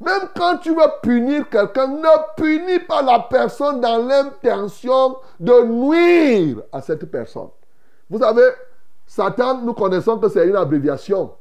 même 0.00 0.28
quand 0.36 0.58
tu 0.58 0.70
veux 0.70 0.90
punir 1.02 1.48
quelqu'un, 1.48 1.88
ne 1.88 2.34
punis 2.36 2.78
pas 2.80 3.02
la 3.02 3.20
personne 3.20 3.80
dans 3.80 3.98
l'intention 3.98 5.16
de 5.40 5.64
nuire 5.64 6.62
à 6.72 6.80
cette 6.80 7.04
personne. 7.10 7.48
Vous 8.08 8.20
savez, 8.20 8.48
Satan, 9.06 9.62
nous 9.62 9.74
connaissons 9.74 10.18
que 10.18 10.28
c'est 10.28 10.46
une 10.46 10.56
abréviation. 10.56 11.34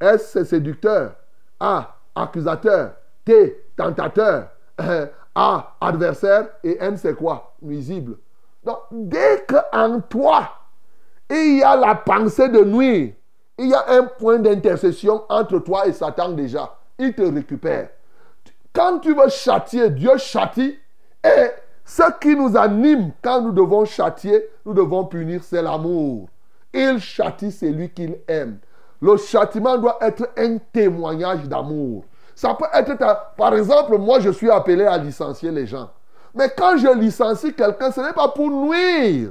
S, 0.00 0.30
c'est 0.32 0.44
séducteur. 0.44 1.14
A, 1.58 1.96
accusateur. 2.14 2.92
T, 3.24 3.64
tentateur. 3.76 4.50
A, 5.34 5.76
adversaire. 5.80 6.48
Et 6.62 6.78
N, 6.80 6.96
c'est 6.96 7.14
quoi? 7.14 7.54
Nuisible. 7.60 8.16
Donc, 8.64 8.78
dès 8.90 9.44
qu'en 9.48 10.00
toi, 10.00 10.48
il 11.28 11.58
y 11.58 11.62
a 11.62 11.76
la 11.76 11.94
pensée 11.94 12.48
de 12.48 12.64
nuire, 12.64 13.14
il 13.58 13.68
y 13.68 13.74
a 13.74 13.84
un 13.88 14.04
point 14.04 14.38
d'intercession 14.38 15.24
entre 15.28 15.58
toi 15.58 15.86
et 15.86 15.92
Satan 15.92 16.30
déjà. 16.30 16.76
Il 17.00 17.14
te 17.14 17.22
récupère. 17.22 17.88
Quand 18.74 18.98
tu 18.98 19.14
veux 19.14 19.30
châtier, 19.30 19.88
Dieu 19.88 20.18
châtie. 20.18 20.78
Et 21.24 21.46
ce 21.82 22.02
qui 22.20 22.36
nous 22.36 22.58
anime 22.58 23.12
quand 23.22 23.40
nous 23.40 23.52
devons 23.52 23.86
châtier, 23.86 24.44
nous 24.66 24.74
devons 24.74 25.06
punir, 25.06 25.42
c'est 25.42 25.62
l'amour. 25.62 26.28
Il 26.74 27.00
châtie 27.00 27.50
celui 27.50 27.88
qu'il 27.88 28.18
aime. 28.28 28.58
Le 29.00 29.16
châtiment 29.16 29.78
doit 29.78 29.96
être 30.02 30.28
un 30.36 30.58
témoignage 30.72 31.44
d'amour. 31.48 32.04
Ça 32.34 32.54
peut 32.54 32.66
être, 32.74 32.98
par 33.34 33.54
exemple, 33.54 33.96
moi 33.96 34.20
je 34.20 34.30
suis 34.30 34.50
appelé 34.50 34.84
à 34.84 34.98
licencier 34.98 35.50
les 35.50 35.66
gens. 35.66 35.90
Mais 36.34 36.52
quand 36.54 36.76
je 36.76 36.94
licencie 36.94 37.54
quelqu'un, 37.54 37.90
ce 37.90 38.02
n'est 38.02 38.12
pas 38.12 38.28
pour 38.28 38.50
nuire. 38.50 39.30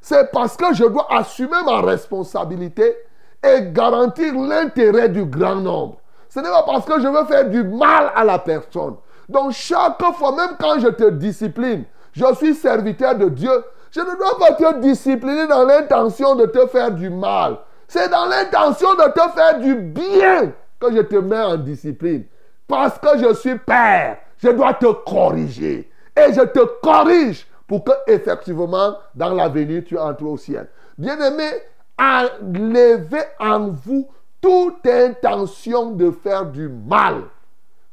C'est 0.00 0.32
parce 0.32 0.56
que 0.56 0.74
je 0.74 0.84
dois 0.84 1.06
assumer 1.10 1.62
ma 1.64 1.80
responsabilité 1.80 2.96
et 3.42 3.70
garantir 3.70 4.34
l'intérêt 4.34 5.08
du 5.08 5.24
grand 5.24 5.56
nombre. 5.56 6.00
Ce 6.28 6.40
n'est 6.40 6.48
pas 6.48 6.62
parce 6.64 6.84
que 6.84 7.00
je 7.00 7.08
veux 7.08 7.24
faire 7.24 7.48
du 7.48 7.62
mal 7.62 8.12
à 8.14 8.24
la 8.24 8.38
personne. 8.38 8.96
Donc 9.28 9.52
chaque 9.52 10.02
fois, 10.14 10.34
même 10.34 10.56
quand 10.58 10.78
je 10.78 10.88
te 10.88 11.10
discipline, 11.10 11.84
je 12.12 12.24
suis 12.34 12.54
serviteur 12.54 13.14
de 13.14 13.28
Dieu, 13.28 13.64
je 13.90 14.00
ne 14.00 14.16
dois 14.16 14.38
pas 14.38 14.52
te 14.54 14.80
discipliner 14.80 15.46
dans 15.46 15.64
l'intention 15.64 16.34
de 16.34 16.46
te 16.46 16.66
faire 16.66 16.90
du 16.90 17.10
mal. 17.10 17.58
C'est 17.86 18.10
dans 18.10 18.26
l'intention 18.26 18.94
de 18.94 19.12
te 19.12 19.32
faire 19.34 19.58
du 19.58 19.74
bien 19.74 20.52
que 20.78 20.94
je 20.94 21.00
te 21.00 21.16
mets 21.16 21.40
en 21.40 21.56
discipline. 21.56 22.24
Parce 22.66 22.98
que 22.98 23.18
je 23.18 23.34
suis 23.34 23.58
père, 23.58 24.18
je 24.36 24.50
dois 24.50 24.74
te 24.74 24.92
corriger. 24.92 25.90
Et 26.16 26.32
je 26.32 26.42
te 26.42 26.60
corrige 26.82 27.46
pour 27.66 27.84
que 27.84 27.92
effectivement, 28.06 28.96
dans 29.14 29.34
l'avenir, 29.34 29.82
tu 29.86 29.98
entres 29.98 30.24
au 30.24 30.36
ciel. 30.36 30.68
Bien-aimé, 30.98 31.48
enlevez 31.98 33.24
en 33.38 33.68
vous 33.68 34.08
toute 34.40 34.86
intention 34.86 35.92
de 35.92 36.10
faire 36.10 36.46
du 36.46 36.68
mal. 36.68 37.22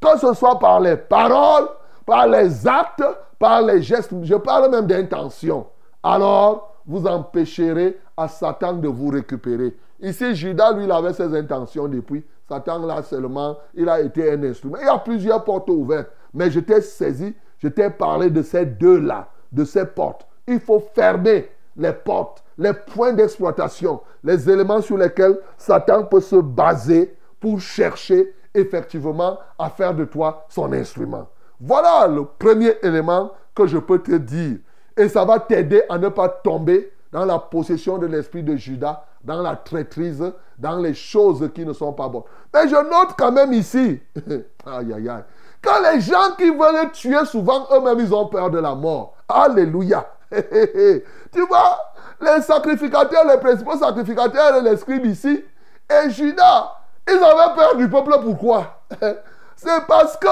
Que 0.01 0.17
ce 0.19 0.33
soit 0.33 0.59
par 0.59 0.79
les 0.79 0.97
paroles, 0.97 1.67
par 2.05 2.27
les 2.27 2.67
actes, 2.67 3.03
par 3.39 3.61
les 3.61 3.81
gestes, 3.81 4.13
je 4.23 4.35
parle 4.35 4.71
même 4.71 4.87
d'intention. 4.87 5.67
Alors, 6.03 6.75
vous 6.85 7.05
empêcherez 7.07 7.99
à 8.15 8.27
Satan 8.27 8.73
de 8.73 8.87
vous 8.87 9.09
récupérer. 9.09 9.75
Ici, 9.99 10.35
Judas, 10.35 10.73
lui, 10.73 10.85
il 10.85 10.91
avait 10.91 11.13
ses 11.13 11.35
intentions 11.35 11.87
depuis. 11.87 12.23
Satan, 12.47 12.85
là, 12.85 13.01
seulement, 13.01 13.57
il 13.73 13.89
a 13.89 13.99
été 14.01 14.31
un 14.31 14.43
instrument. 14.43 14.77
Il 14.79 14.85
y 14.85 14.89
a 14.89 14.99
plusieurs 14.99 15.43
portes 15.43 15.69
ouvertes. 15.69 16.11
Mais 16.33 16.51
je 16.51 16.59
t'ai 16.59 16.81
saisi, 16.81 17.33
je 17.57 17.67
t'ai 17.67 17.89
parlé 17.89 18.29
de 18.29 18.41
ces 18.41 18.65
deux-là, 18.65 19.27
de 19.51 19.63
ces 19.63 19.85
portes. 19.85 20.27
Il 20.47 20.59
faut 20.59 20.83
fermer 20.93 21.49
les 21.75 21.93
portes, 21.93 22.43
les 22.57 22.73
points 22.73 23.13
d'exploitation, 23.13 24.01
les 24.23 24.49
éléments 24.49 24.81
sur 24.81 24.97
lesquels 24.97 25.37
Satan 25.57 26.03
peut 26.03 26.21
se 26.21 26.37
baser 26.37 27.15
pour 27.39 27.59
chercher 27.59 28.33
effectivement 28.53 29.37
à 29.59 29.69
faire 29.69 29.93
de 29.93 30.05
toi 30.05 30.45
son 30.49 30.71
instrument. 30.73 31.27
Voilà 31.59 32.07
le 32.07 32.25
premier 32.25 32.73
élément 32.81 33.31
que 33.53 33.67
je 33.67 33.77
peux 33.77 33.99
te 33.99 34.15
dire. 34.15 34.57
Et 34.97 35.09
ça 35.09 35.25
va 35.25 35.39
t'aider 35.39 35.83
à 35.89 35.97
ne 35.97 36.09
pas 36.09 36.29
tomber 36.29 36.91
dans 37.11 37.25
la 37.25 37.39
possession 37.39 37.97
de 37.97 38.07
l'esprit 38.07 38.43
de 38.43 38.55
Judas, 38.55 39.05
dans 39.23 39.41
la 39.41 39.55
traîtrise, 39.55 40.23
dans 40.57 40.77
les 40.77 40.93
choses 40.93 41.49
qui 41.53 41.65
ne 41.65 41.73
sont 41.73 41.93
pas 41.93 42.07
bonnes. 42.07 42.23
Mais 42.53 42.67
je 42.67 42.75
note 42.75 43.15
quand 43.17 43.31
même 43.31 43.53
ici, 43.53 43.99
aïe 44.65 44.93
aïe 44.93 45.09
aïe, 45.09 45.23
quand 45.61 45.81
les 45.91 46.01
gens 46.01 46.35
qui 46.37 46.49
veulent 46.49 46.91
tuer 46.91 47.25
souvent 47.25 47.67
eux-mêmes, 47.73 47.99
ils 47.99 48.13
ont 48.13 48.27
peur 48.27 48.49
de 48.49 48.59
la 48.59 48.75
mort. 48.75 49.15
Alléluia. 49.27 50.05
tu 50.31 51.41
vois, 51.47 51.79
les 52.21 52.41
sacrificateurs, 52.41 53.25
les 53.27 53.37
principaux 53.37 53.77
sacrificateurs, 53.77 54.61
les 54.61 54.77
scribes 54.77 55.05
ici, 55.05 55.43
et 55.89 56.09
Judas, 56.09 56.71
ils 57.07 57.15
avaient 57.15 57.55
peur 57.55 57.75
du 57.75 57.89
peuple. 57.89 58.15
Pourquoi? 58.23 58.81
C'est 59.55 59.85
parce 59.87 60.17
que 60.17 60.27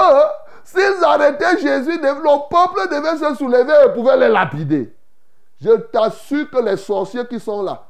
s'ils 0.64 1.04
arrêtaient 1.04 1.58
Jésus, 1.58 1.98
le 2.00 2.48
peuple 2.48 2.88
devait 2.90 3.16
se 3.16 3.34
soulever 3.36 3.72
et 3.86 3.92
pouvait 3.92 4.16
les 4.16 4.28
lapider. 4.28 4.94
Je 5.60 5.70
t'assure 5.70 6.50
que 6.50 6.58
les 6.58 6.76
sorciers 6.76 7.26
qui 7.26 7.38
sont 7.38 7.62
là, 7.62 7.84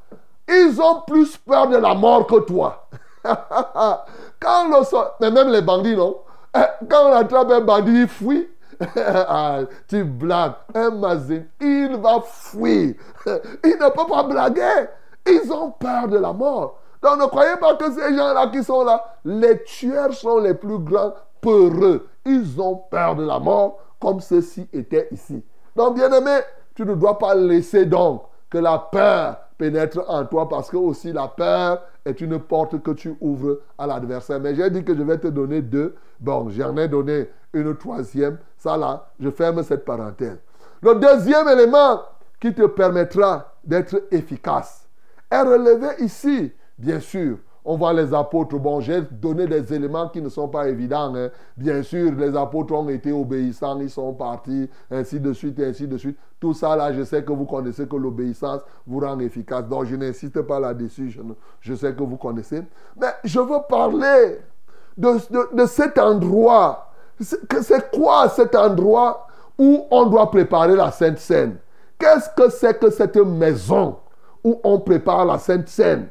ils 0.47 0.79
ont 0.79 1.01
plus 1.01 1.37
peur 1.37 1.67
de 1.67 1.77
la 1.77 1.93
mort 1.93 2.27
que 2.27 2.39
toi. 2.41 2.87
Quand 3.23 4.69
le 4.69 4.97
Mais 5.19 5.31
même 5.31 5.49
les 5.49 5.61
bandits, 5.61 5.95
non? 5.95 6.17
Quand 6.89 7.09
on 7.09 7.13
attrape 7.13 7.51
un 7.51 7.61
bandit, 7.61 8.01
il 8.01 8.07
fuit. 8.07 8.47
ah, 8.97 9.59
tu 9.87 10.03
blagues. 10.03 10.53
Un 10.73 10.91
mazin, 10.91 11.43
il 11.61 11.97
va 12.01 12.21
fuir. 12.21 12.95
Il 13.63 13.77
ne 13.79 13.89
peut 13.89 14.09
pas 14.09 14.23
blaguer. 14.23 14.87
Ils 15.25 15.51
ont 15.51 15.71
peur 15.71 16.07
de 16.07 16.17
la 16.17 16.33
mort. 16.33 16.79
Donc 17.01 17.19
ne 17.19 17.25
croyez 17.25 17.57
pas 17.59 17.75
que 17.75 17.91
ces 17.91 18.15
gens-là 18.15 18.47
qui 18.47 18.63
sont 18.63 18.83
là, 18.83 19.03
les 19.23 19.63
tueurs 19.63 20.13
sont 20.13 20.39
les 20.39 20.53
plus 20.53 20.79
grands 20.79 21.13
peureux. 21.41 22.07
Ils 22.25 22.59
ont 22.59 22.75
peur 22.89 23.15
de 23.15 23.23
la 23.25 23.39
mort 23.39 23.79
comme 23.99 24.19
ceux-ci 24.19 24.67
étaient 24.73 25.07
ici. 25.11 25.43
Donc 25.75 25.95
bien 25.95 26.11
aimé, 26.11 26.39
tu 26.73 26.85
ne 26.85 26.95
dois 26.95 27.17
pas 27.17 27.35
laisser 27.35 27.85
donc 27.85 28.23
que 28.49 28.57
la 28.57 28.77
peur 28.77 29.37
pénètre 29.57 30.03
en 30.07 30.25
toi 30.25 30.49
parce 30.49 30.69
que 30.69 30.77
aussi 30.77 31.13
la 31.13 31.27
peur 31.27 31.81
est 32.05 32.21
une 32.21 32.39
porte 32.39 32.81
que 32.81 32.91
tu 32.91 33.15
ouvres 33.21 33.59
à 33.77 33.87
l'adversaire. 33.87 34.39
Mais 34.39 34.55
j'ai 34.55 34.69
dit 34.69 34.83
que 34.83 34.95
je 34.95 35.03
vais 35.03 35.17
te 35.17 35.27
donner 35.27 35.61
deux. 35.61 35.95
Bon, 36.19 36.49
j'en 36.49 36.75
ai 36.77 36.87
donné 36.87 37.29
une 37.53 37.75
troisième. 37.75 38.37
Ça 38.65 38.77
là, 38.77 39.05
je 39.19 39.29
ferme 39.29 39.61
cette 39.61 39.85
parenthèse. 39.85 40.39
Le 40.81 40.95
deuxième 40.95 41.47
élément 41.47 42.01
qui 42.41 42.51
te 42.51 42.65
permettra 42.65 43.53
d'être 43.63 44.07
efficace 44.09 44.89
est 45.29 45.41
relevé 45.43 45.89
ici, 45.99 46.51
bien 46.75 46.99
sûr, 46.99 47.37
on 47.63 47.77
voit 47.77 47.93
les 47.93 48.11
apôtres. 48.11 48.57
Bon, 48.57 48.79
j'ai 48.79 49.01
donné 49.01 49.45
des 49.45 49.71
éléments 49.71 50.09
qui 50.09 50.19
ne 50.19 50.29
sont 50.29 50.47
pas 50.47 50.67
évidents. 50.67 51.13
Hein. 51.15 51.29
Bien 51.55 51.83
sûr, 51.83 52.11
les 52.13 52.35
apôtres 52.35 52.73
ont 52.73 52.89
été 52.89 53.11
obéissants, 53.11 53.79
ils 53.79 53.89
sont 53.91 54.13
partis, 54.13 54.67
ainsi 54.89 55.19
de 55.19 55.31
suite, 55.31 55.59
ainsi 55.59 55.87
de 55.87 55.97
suite. 55.99 56.17
Tout 56.39 56.55
ça, 56.55 56.75
là, 56.75 56.91
je 56.91 57.03
sais 57.03 57.23
que 57.23 57.33
vous 57.33 57.45
connaissez 57.45 57.87
que 57.87 57.95
l'obéissance 57.95 58.61
vous 58.87 58.99
rend 58.99 59.19
efficace. 59.19 59.65
Donc, 59.65 59.85
je 59.85 59.95
n'insiste 59.95 60.41
pas 60.41 60.59
là-dessus. 60.59 61.15
Je, 61.61 61.75
sais 61.75 61.93
que 61.93 62.01
vous 62.01 62.17
connaissez. 62.17 62.63
Mais 62.99 63.13
je 63.23 63.39
veux 63.39 63.61
parler 63.69 64.39
de, 64.97 65.55
de 65.55 65.65
cet 65.67 65.99
endroit. 65.99 66.85
C'est 67.19 67.91
quoi 67.91 68.29
cet 68.29 68.55
endroit 68.55 69.27
où 69.57 69.85
on 69.89 70.05
doit 70.05 70.29
préparer 70.29 70.75
la 70.75 70.91
Sainte 70.91 71.19
Seine? 71.19 71.57
Qu'est-ce 71.97 72.29
que 72.35 72.49
c'est 72.49 72.77
que 72.77 72.89
cette 72.89 73.15
maison 73.15 73.97
où 74.43 74.59
on 74.63 74.79
prépare 74.79 75.25
la 75.25 75.37
Sainte 75.37 75.69
Seine? 75.69 76.09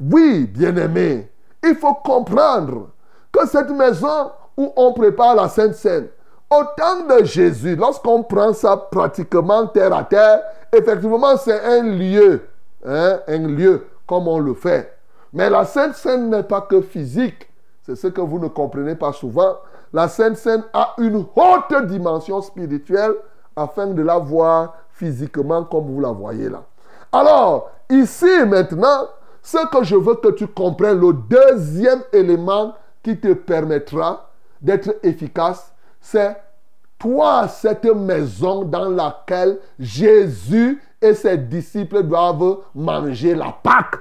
Oui, 0.00 0.46
bien-aimé, 0.46 1.30
il 1.62 1.74
faut 1.74 1.94
comprendre 1.94 2.88
que 3.32 3.46
cette 3.46 3.70
maison 3.70 4.30
où 4.56 4.72
on 4.76 4.92
prépare 4.92 5.34
la 5.34 5.48
Sainte 5.48 5.74
Seine, 5.74 6.08
au 6.50 6.62
temps 6.76 7.02
de 7.08 7.24
Jésus, 7.24 7.76
lorsqu'on 7.76 8.22
prend 8.22 8.52
ça 8.52 8.76
pratiquement 8.76 9.66
terre 9.66 9.94
à 9.94 10.04
terre, 10.04 10.40
effectivement, 10.72 11.36
c'est 11.36 11.60
un 11.60 11.82
lieu, 11.82 12.42
hein, 12.84 13.18
un 13.26 13.46
lieu 13.48 13.86
comme 14.06 14.28
on 14.28 14.38
le 14.38 14.54
fait. 14.54 14.96
Mais 15.32 15.50
la 15.50 15.64
Sainte 15.64 15.94
Seine 15.96 16.30
n'est 16.30 16.44
pas 16.44 16.62
que 16.62 16.80
physique. 16.80 17.50
C'est 17.82 17.96
ce 17.96 18.06
que 18.06 18.20
vous 18.20 18.38
ne 18.38 18.48
comprenez 18.48 18.94
pas 18.94 19.12
souvent. 19.12 19.56
La 19.96 20.08
Sainte 20.08 20.36
Seine 20.36 20.62
a 20.74 20.92
une 20.98 21.24
haute 21.34 21.86
dimension 21.86 22.42
spirituelle 22.42 23.14
afin 23.56 23.86
de 23.86 24.02
la 24.02 24.18
voir 24.18 24.74
physiquement 24.90 25.64
comme 25.64 25.86
vous 25.86 26.02
la 26.02 26.10
voyez 26.10 26.50
là. 26.50 26.64
Alors, 27.10 27.70
ici 27.88 28.44
maintenant, 28.46 29.06
ce 29.42 29.56
que 29.68 29.82
je 29.84 29.96
veux 29.96 30.16
que 30.16 30.32
tu 30.32 30.48
comprennes, 30.48 31.00
le 31.00 31.14
deuxième 31.14 32.02
élément 32.12 32.74
qui 33.02 33.18
te 33.18 33.32
permettra 33.32 34.28
d'être 34.60 34.96
efficace, 35.02 35.72
c'est 35.98 36.36
toi, 36.98 37.48
cette 37.48 37.86
maison 37.86 38.64
dans 38.64 38.90
laquelle 38.90 39.56
Jésus 39.78 40.78
et 41.00 41.14
ses 41.14 41.38
disciples 41.38 42.02
doivent 42.02 42.58
manger 42.74 43.34
la 43.34 43.56
Pâque. 43.62 43.96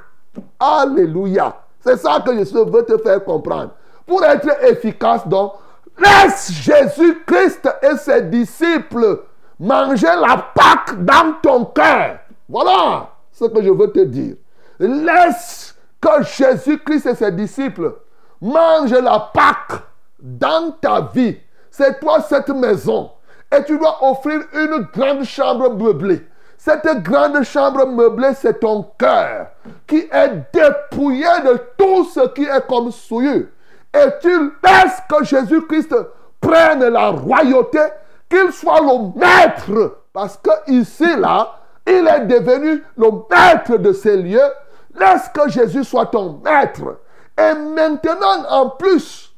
Alléluia. 0.59 1.55
C'est 1.79 1.95
ça 1.95 2.19
que 2.19 2.33
je 2.33 2.69
veux 2.69 2.83
te 2.83 2.97
faire 2.97 3.23
comprendre. 3.23 3.69
Pour 4.05 4.21
être 4.25 4.61
efficace, 4.65 5.25
donc, 5.25 5.53
laisse 5.97 6.51
Jésus-Christ 6.51 7.69
et 7.81 7.97
ses 7.97 8.21
disciples 8.23 9.21
manger 9.59 10.07
la 10.07 10.37
Pâque 10.53 11.03
dans 11.03 11.33
ton 11.41 11.65
cœur. 11.65 12.19
Voilà 12.47 13.09
ce 13.31 13.45
que 13.45 13.61
je 13.61 13.69
veux 13.69 13.91
te 13.91 14.01
dire. 14.01 14.35
Laisse 14.79 15.75
que 16.01 16.23
Jésus-Christ 16.23 17.05
et 17.07 17.15
ses 17.15 17.31
disciples 17.31 17.95
mangent 18.41 18.91
la 18.91 19.31
Pâque 19.33 19.81
dans 20.19 20.71
ta 20.71 21.01
vie. 21.01 21.37
C'est 21.71 21.99
toi 21.99 22.21
cette 22.21 22.49
maison. 22.49 23.11
Et 23.55 23.63
tu 23.63 23.77
dois 23.77 23.97
offrir 24.01 24.41
une 24.53 24.87
grande 24.93 25.23
chambre 25.23 25.73
meublée. 25.73 26.25
Cette 26.57 27.03
grande 27.03 27.43
chambre 27.43 27.85
meublée, 27.85 28.33
c'est 28.33 28.59
ton 28.59 28.83
cœur 28.97 29.47
qui 29.85 30.07
est 30.11 30.31
dépouillé 30.51 31.27
de 31.43 31.59
tout 31.77 32.05
ce 32.05 32.27
qui 32.29 32.43
est 32.43 32.67
comme 32.67 32.91
souillure. 32.91 33.47
Et 33.95 34.09
tu 34.21 34.51
laisses 34.63 35.01
que 35.09 35.23
Jésus-Christ 35.23 35.95
prenne 36.41 36.85
la 36.85 37.09
royauté, 37.09 37.79
qu'il 38.29 38.51
soit 38.51 38.81
le 38.81 39.17
maître? 39.17 39.99
Parce 40.11 40.37
que 40.37 40.49
ici, 40.67 41.15
là, 41.17 41.59
il 41.87 42.07
est 42.07 42.25
devenu 42.25 42.83
le 42.97 43.07
maître 43.29 43.77
de 43.77 43.93
ces 43.93 44.17
lieux. 44.17 44.51
Laisse 44.99 45.29
que 45.33 45.49
Jésus 45.49 45.83
soit 45.83 46.07
ton 46.07 46.41
maître? 46.43 46.97
Et 47.37 47.53
maintenant, 47.53 48.45
en 48.49 48.69
plus, 48.69 49.33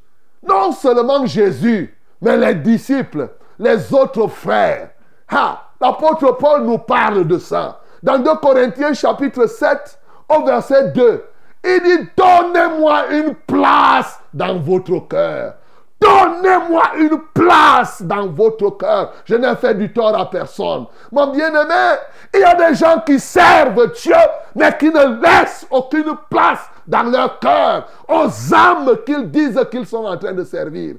non 0.46 0.72
seulement 0.72 1.26
Jésus, 1.26 1.96
mais 2.20 2.36
les 2.36 2.54
disciples, 2.54 3.28
les 3.58 3.92
autres 3.92 4.28
frères. 4.28 4.90
L'apôtre 5.80 6.32
Paul 6.32 6.62
nous 6.62 6.78
parle 6.78 7.26
de 7.26 7.38
ça. 7.38 7.80
Dans 8.02 8.18
2 8.18 8.36
Corinthiens 8.36 8.94
chapitre 8.94 9.46
7, 9.46 9.98
au 10.28 10.44
verset 10.44 10.88
2, 10.88 11.24
il 11.64 11.82
dit, 11.82 12.08
donnez-moi 12.16 13.08
une 13.10 13.34
place 13.34 14.17
dans 14.32 14.58
votre 14.58 15.06
cœur. 15.08 15.54
Donnez-moi 16.00 16.82
une 16.96 17.18
place 17.34 18.02
dans 18.02 18.28
votre 18.28 18.70
cœur. 18.70 19.12
Je 19.24 19.34
n'ai 19.34 19.56
fait 19.56 19.74
du 19.74 19.92
tort 19.92 20.16
à 20.16 20.30
personne. 20.30 20.86
Mon 21.10 21.32
bien-aimé, 21.32 21.96
il 22.32 22.40
y 22.40 22.44
a 22.44 22.54
des 22.54 22.74
gens 22.76 23.00
qui 23.04 23.18
servent 23.18 23.92
Dieu, 23.94 24.14
mais 24.54 24.76
qui 24.78 24.90
ne 24.90 25.20
laissent 25.20 25.66
aucune 25.70 26.14
place 26.30 26.70
dans 26.86 27.02
leur 27.02 27.38
cœur 27.40 27.88
aux 28.08 28.54
âmes 28.54 28.96
qu'ils 29.04 29.28
disent 29.30 29.60
qu'ils 29.70 29.86
sont 29.86 30.04
en 30.04 30.16
train 30.16 30.32
de 30.32 30.44
servir. 30.44 30.96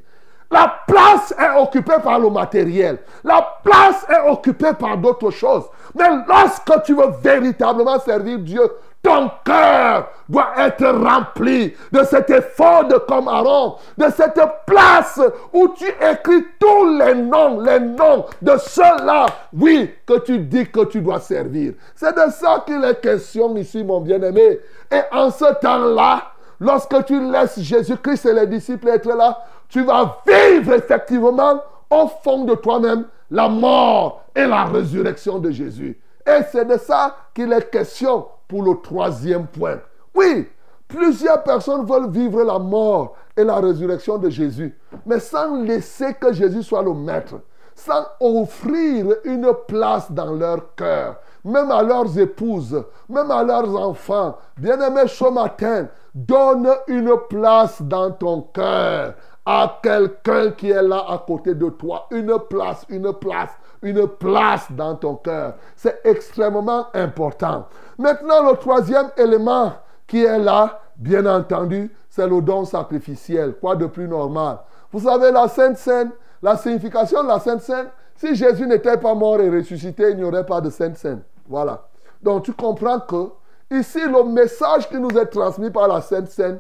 La 0.51 0.81
place 0.87 1.33
est 1.39 1.61
occupée 1.61 1.97
par 2.03 2.19
le 2.19 2.29
matériel. 2.29 2.97
La 3.23 3.59
place 3.63 4.05
est 4.09 4.29
occupée 4.29 4.73
par 4.77 4.97
d'autres 4.97 5.29
choses. 5.29 5.65
Mais 5.95 6.09
lorsque 6.27 6.83
tu 6.83 6.95
veux 6.95 7.11
véritablement 7.21 7.99
servir 7.99 8.39
Dieu, 8.39 8.63
ton 9.01 9.31
cœur 9.45 10.09
doit 10.27 10.51
être 10.57 10.85
rempli 10.85 11.73
de 11.91 12.03
cet 12.03 12.29
effort 12.29 12.85
de 12.85 12.95
comme 12.97 13.27
Aaron, 13.27 13.77
de 13.97 14.05
cette 14.15 14.39
place 14.65 15.19
où 15.53 15.69
tu 15.69 15.85
écris 15.87 16.45
tous 16.59 16.97
les 16.97 17.15
noms, 17.15 17.61
les 17.61 17.79
noms 17.79 18.25
de 18.41 18.57
ceux-là, 18.57 19.27
oui, 19.53 19.89
que 20.05 20.19
tu 20.19 20.39
dis 20.39 20.69
que 20.69 20.85
tu 20.85 21.01
dois 21.01 21.19
servir. 21.19 21.73
C'est 21.95 22.15
de 22.15 22.31
ça 22.31 22.63
qu'il 22.65 22.83
est 22.83 23.01
question 23.01 23.55
ici, 23.55 23.83
mon 23.83 24.01
bien-aimé. 24.01 24.59
Et 24.91 25.01
en 25.11 25.31
ce 25.31 25.59
temps-là, 25.61 26.23
lorsque 26.59 27.05
tu 27.05 27.19
laisses 27.31 27.59
Jésus-Christ 27.59 28.25
et 28.25 28.33
les 28.33 28.47
disciples 28.47 28.89
être 28.89 29.09
là, 29.13 29.39
tu 29.69 29.83
vas 29.83 30.17
vivre 30.27 30.73
effectivement 30.73 31.61
au 31.89 32.07
fond 32.23 32.43
de 32.43 32.55
toi-même 32.55 33.05
la 33.31 33.47
mort 33.47 34.25
et 34.35 34.45
la 34.45 34.65
résurrection 34.65 35.39
de 35.39 35.51
Jésus. 35.51 35.97
Et 36.27 36.41
c'est 36.51 36.65
de 36.65 36.77
ça 36.77 37.15
qu'il 37.33 37.51
est 37.53 37.69
question 37.71 38.25
pour 38.49 38.63
le 38.63 38.81
troisième 38.81 39.47
point. 39.47 39.79
Oui, 40.13 40.49
plusieurs 40.87 41.43
personnes 41.43 41.85
veulent 41.85 42.09
vivre 42.09 42.43
la 42.43 42.59
mort 42.59 43.15
et 43.37 43.43
la 43.45 43.59
résurrection 43.61 44.17
de 44.17 44.29
Jésus, 44.29 44.77
mais 45.05 45.19
sans 45.19 45.63
laisser 45.63 46.15
que 46.15 46.33
Jésus 46.33 46.63
soit 46.63 46.81
le 46.81 46.93
maître, 46.93 47.35
sans 47.75 48.05
offrir 48.19 49.05
une 49.23 49.53
place 49.67 50.11
dans 50.11 50.33
leur 50.33 50.75
cœur, 50.75 51.17
même 51.45 51.71
à 51.71 51.83
leurs 51.83 52.17
épouses, 52.19 52.83
même 53.07 53.31
à 53.31 53.43
leurs 53.43 53.73
enfants. 53.77 54.35
Bien-aimé, 54.57 55.03
ce 55.07 55.31
matin, 55.31 55.87
donne 56.13 56.69
une 56.87 57.15
place 57.29 57.81
dans 57.81 58.11
ton 58.11 58.41
cœur 58.41 59.13
à 59.51 59.79
quelqu'un 59.81 60.51
qui 60.51 60.69
est 60.69 60.83
là 60.83 61.05
à 61.09 61.23
côté 61.25 61.55
de 61.55 61.69
toi. 61.69 62.05
Une 62.11 62.37
place, 62.47 62.85
une 62.87 63.11
place, 63.13 63.49
une 63.81 64.07
place 64.07 64.67
dans 64.69 64.93
ton 64.93 65.15
cœur. 65.15 65.55
C'est 65.75 66.01
extrêmement 66.03 66.85
important. 66.93 67.65
Maintenant, 67.97 68.47
le 68.47 68.55
troisième 68.57 69.09
élément 69.17 69.73
qui 70.05 70.23
est 70.23 70.37
là, 70.37 70.81
bien 70.95 71.25
entendu, 71.25 71.91
c'est 72.11 72.27
le 72.27 72.41
don 72.43 72.63
sacrificiel. 72.63 73.55
Quoi 73.59 73.75
de 73.75 73.87
plus 73.87 74.07
normal? 74.07 74.59
Vous 74.91 74.99
savez, 74.99 75.31
la 75.31 75.47
Sainte 75.47 75.77
Seine, 75.79 76.11
la 76.43 76.55
signification 76.55 77.23
de 77.23 77.29
la 77.29 77.39
Sainte 77.39 77.61
Seine, 77.61 77.87
si 78.17 78.35
Jésus 78.35 78.67
n'était 78.67 78.97
pas 78.97 79.15
mort 79.15 79.41
et 79.41 79.49
ressuscité, 79.49 80.11
il 80.11 80.17
n'y 80.17 80.23
aurait 80.23 80.45
pas 80.45 80.61
de 80.61 80.69
Sainte 80.69 80.95
Seine. 80.95 81.23
Voilà. 81.47 81.87
Donc 82.21 82.43
tu 82.43 82.53
comprends 82.53 82.99
que 82.99 83.31
ici, 83.71 84.01
le 84.05 84.25
message 84.25 84.87
qui 84.87 84.99
nous 84.99 85.17
est 85.17 85.25
transmis 85.25 85.71
par 85.71 85.87
la 85.87 86.01
Sainte 86.01 86.27
Seine, 86.29 86.59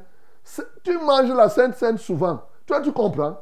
tu 0.83 0.97
manges 0.97 1.31
la 1.31 1.49
Sainte 1.49 1.75
Seine 1.75 1.99
souvent. 1.99 2.39
Toi, 2.69 2.81
tu 2.81 2.91
comprends 2.91 3.35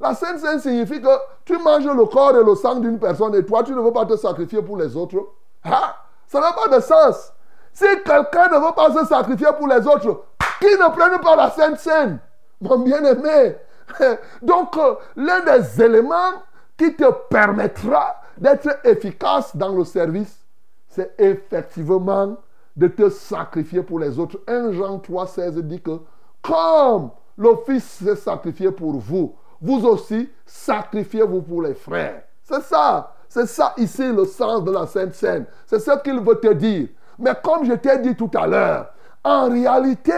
La 0.00 0.14
Sainte 0.14 0.38
Seine 0.38 0.58
signifie 0.58 0.98
que 1.02 1.08
tu 1.44 1.58
manges 1.58 1.84
le 1.84 2.06
corps 2.06 2.34
et 2.38 2.42
le 2.42 2.54
sang 2.54 2.76
d'une 2.76 2.98
personne 2.98 3.34
et 3.34 3.44
toi, 3.44 3.62
tu 3.62 3.72
ne 3.72 3.80
veux 3.80 3.92
pas 3.92 4.06
te 4.06 4.16
sacrifier 4.16 4.62
pour 4.62 4.78
les 4.78 4.96
autres. 4.96 5.18
Ah, 5.62 5.94
ça 6.26 6.40
n'a 6.40 6.54
pas 6.54 6.74
de 6.74 6.80
sens. 6.80 7.34
Si 7.74 7.84
quelqu'un 8.02 8.48
ne 8.48 8.66
veut 8.66 8.74
pas 8.74 8.90
se 8.90 9.06
sacrifier 9.06 9.48
pour 9.58 9.68
les 9.68 9.86
autres, 9.86 10.22
qu'il 10.58 10.70
ne 10.70 10.90
prenne 10.90 11.20
pas 11.20 11.36
la 11.36 11.50
Sainte 11.50 11.78
Seine? 11.80 12.18
Mon 12.62 12.78
bien-aimé. 12.78 13.56
Donc, 14.42 14.74
euh, 14.78 14.94
l'un 15.16 15.40
des 15.40 15.82
éléments 15.82 16.32
qui 16.78 16.96
te 16.96 17.10
permettra 17.28 18.22
d'être 18.38 18.78
efficace 18.84 19.54
dans 19.54 19.74
le 19.74 19.84
service, 19.84 20.46
c'est 20.88 21.14
effectivement 21.18 22.38
de 22.74 22.86
te 22.86 23.10
sacrifier 23.10 23.82
pour 23.82 23.98
les 23.98 24.18
autres. 24.18 24.40
1 24.46 24.72
Jean 24.72 24.98
3, 24.98 25.26
16 25.26 25.58
dit 25.58 25.82
que 25.82 25.98
comme 26.40 27.10
le 27.42 27.56
Fils 27.66 27.84
s'est 27.84 28.16
sacrifié 28.16 28.70
pour 28.70 28.94
vous. 28.94 29.34
Vous 29.60 29.84
aussi, 29.86 30.28
sacrifiez-vous 30.46 31.42
pour 31.42 31.62
les 31.62 31.74
frères. 31.74 32.22
C'est 32.42 32.62
ça. 32.62 33.14
C'est 33.28 33.46
ça 33.46 33.74
ici 33.78 34.12
le 34.12 34.24
sens 34.26 34.62
de 34.62 34.70
la 34.70 34.86
Sainte 34.86 35.14
Seine. 35.14 35.46
C'est 35.66 35.80
ce 35.80 35.90
qu'il 36.02 36.20
veut 36.20 36.38
te 36.38 36.52
dire. 36.52 36.88
Mais 37.18 37.32
comme 37.42 37.64
je 37.64 37.72
t'ai 37.72 37.98
dit 37.98 38.14
tout 38.14 38.30
à 38.34 38.46
l'heure, 38.46 38.92
en 39.24 39.48
réalité, 39.48 40.12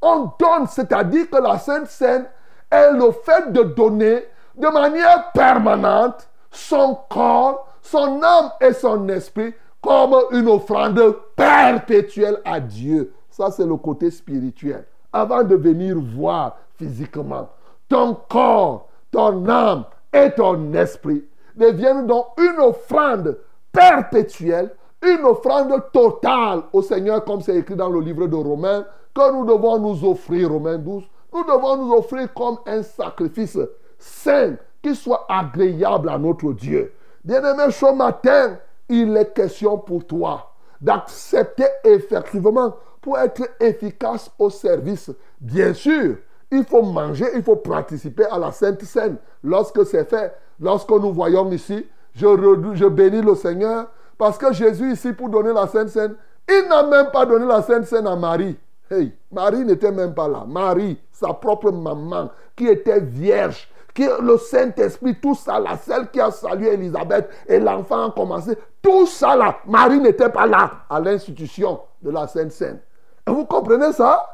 on 0.00 0.30
donne, 0.38 0.66
c'est-à-dire 0.68 1.28
que 1.30 1.36
la 1.36 1.58
Sainte 1.58 1.88
Seine 1.88 2.26
est 2.70 2.92
le 2.92 3.12
fait 3.12 3.52
de 3.52 3.62
donner 3.62 4.24
de 4.56 4.68
manière 4.68 5.30
permanente 5.32 6.28
son 6.50 6.98
corps, 7.10 7.68
son 7.82 8.22
âme 8.22 8.50
et 8.60 8.72
son 8.72 9.08
esprit 9.08 9.54
comme 9.82 10.16
une 10.32 10.48
offrande 10.48 11.16
perpétuelle 11.36 12.40
à 12.44 12.58
Dieu. 12.58 13.12
Ça, 13.30 13.50
c'est 13.50 13.66
le 13.66 13.76
côté 13.76 14.10
spirituel 14.10 14.86
avant 15.16 15.42
de 15.42 15.56
venir 15.56 15.96
voir 15.98 16.56
physiquement. 16.76 17.48
Ton 17.88 18.16
corps, 18.28 18.88
ton 19.10 19.48
âme 19.48 19.84
et 20.12 20.30
ton 20.32 20.72
esprit 20.74 21.24
deviennent 21.56 22.06
donc 22.06 22.26
une 22.38 22.60
offrande 22.60 23.38
perpétuelle, 23.72 24.74
une 25.02 25.24
offrande 25.24 25.82
totale 25.92 26.62
au 26.72 26.82
Seigneur, 26.82 27.24
comme 27.24 27.40
c'est 27.40 27.56
écrit 27.56 27.76
dans 27.76 27.88
le 27.88 28.00
livre 28.00 28.26
de 28.26 28.36
Romains, 28.36 28.84
que 29.14 29.32
nous 29.32 29.46
devons 29.46 29.78
nous 29.78 30.04
offrir, 30.08 30.50
Romains 30.50 30.78
12, 30.78 31.04
nous 31.32 31.44
devons 31.44 31.76
nous 31.76 31.92
offrir 31.94 32.32
comme 32.34 32.58
un 32.66 32.82
sacrifice 32.82 33.58
saint 33.98 34.56
qui 34.82 34.94
soit 34.94 35.24
agréable 35.28 36.08
à 36.10 36.18
notre 36.18 36.52
Dieu. 36.52 36.92
Bien-aimé, 37.24 37.70
ce 37.70 37.94
matin, 37.94 38.58
il 38.88 39.16
est 39.16 39.34
question 39.34 39.78
pour 39.78 40.06
toi 40.06 40.52
d'accepter 40.80 41.66
effectivement 41.84 42.74
pour 43.06 43.20
être 43.20 43.48
efficace 43.60 44.28
au 44.36 44.50
service. 44.50 45.12
Bien 45.40 45.72
sûr, 45.72 46.16
il 46.50 46.64
faut 46.64 46.82
manger, 46.82 47.26
il 47.36 47.42
faut 47.44 47.54
participer 47.54 48.24
à 48.24 48.36
la 48.36 48.50
Sainte 48.50 48.82
Seine. 48.82 49.18
Lorsque 49.44 49.86
c'est 49.86 50.10
fait, 50.10 50.34
lorsque 50.58 50.90
nous 50.90 51.12
voyons 51.12 51.48
ici, 51.52 51.86
je, 52.16 52.26
je 52.74 52.86
bénis 52.86 53.22
le 53.22 53.36
Seigneur 53.36 53.86
parce 54.18 54.36
que 54.36 54.52
Jésus 54.52 54.90
ici, 54.90 55.12
pour 55.12 55.28
donner 55.28 55.52
la 55.52 55.68
Sainte 55.68 55.90
Seine, 55.90 56.16
il 56.48 56.66
n'a 56.68 56.82
même 56.82 57.12
pas 57.12 57.24
donné 57.24 57.46
la 57.46 57.62
Sainte 57.62 57.84
Seine 57.84 58.08
à 58.08 58.16
Marie. 58.16 58.58
Hey, 58.90 59.12
Marie 59.30 59.64
n'était 59.64 59.92
même 59.92 60.12
pas 60.12 60.26
là. 60.26 60.44
Marie, 60.44 60.98
sa 61.12 61.32
propre 61.32 61.70
maman, 61.70 62.30
qui 62.56 62.66
était 62.66 62.98
vierge, 62.98 63.70
le 63.98 64.36
Saint-Esprit, 64.36 65.14
tout 65.20 65.36
ça 65.36 65.60
là, 65.60 65.76
celle 65.76 66.10
qui 66.10 66.20
a 66.20 66.32
salué 66.32 66.74
Elisabeth 66.74 67.30
et 67.46 67.60
l'enfant 67.60 68.08
a 68.08 68.10
commencé, 68.10 68.58
tout 68.82 69.06
ça 69.06 69.36
là, 69.36 69.58
Marie 69.64 70.00
n'était 70.00 70.28
pas 70.28 70.46
là 70.46 70.72
à 70.90 70.98
l'institution 70.98 71.80
de 72.02 72.10
la 72.10 72.26
Sainte 72.26 72.50
Seine. 72.50 72.80
Vous 73.26 73.44
comprenez 73.44 73.92
ça? 73.92 74.24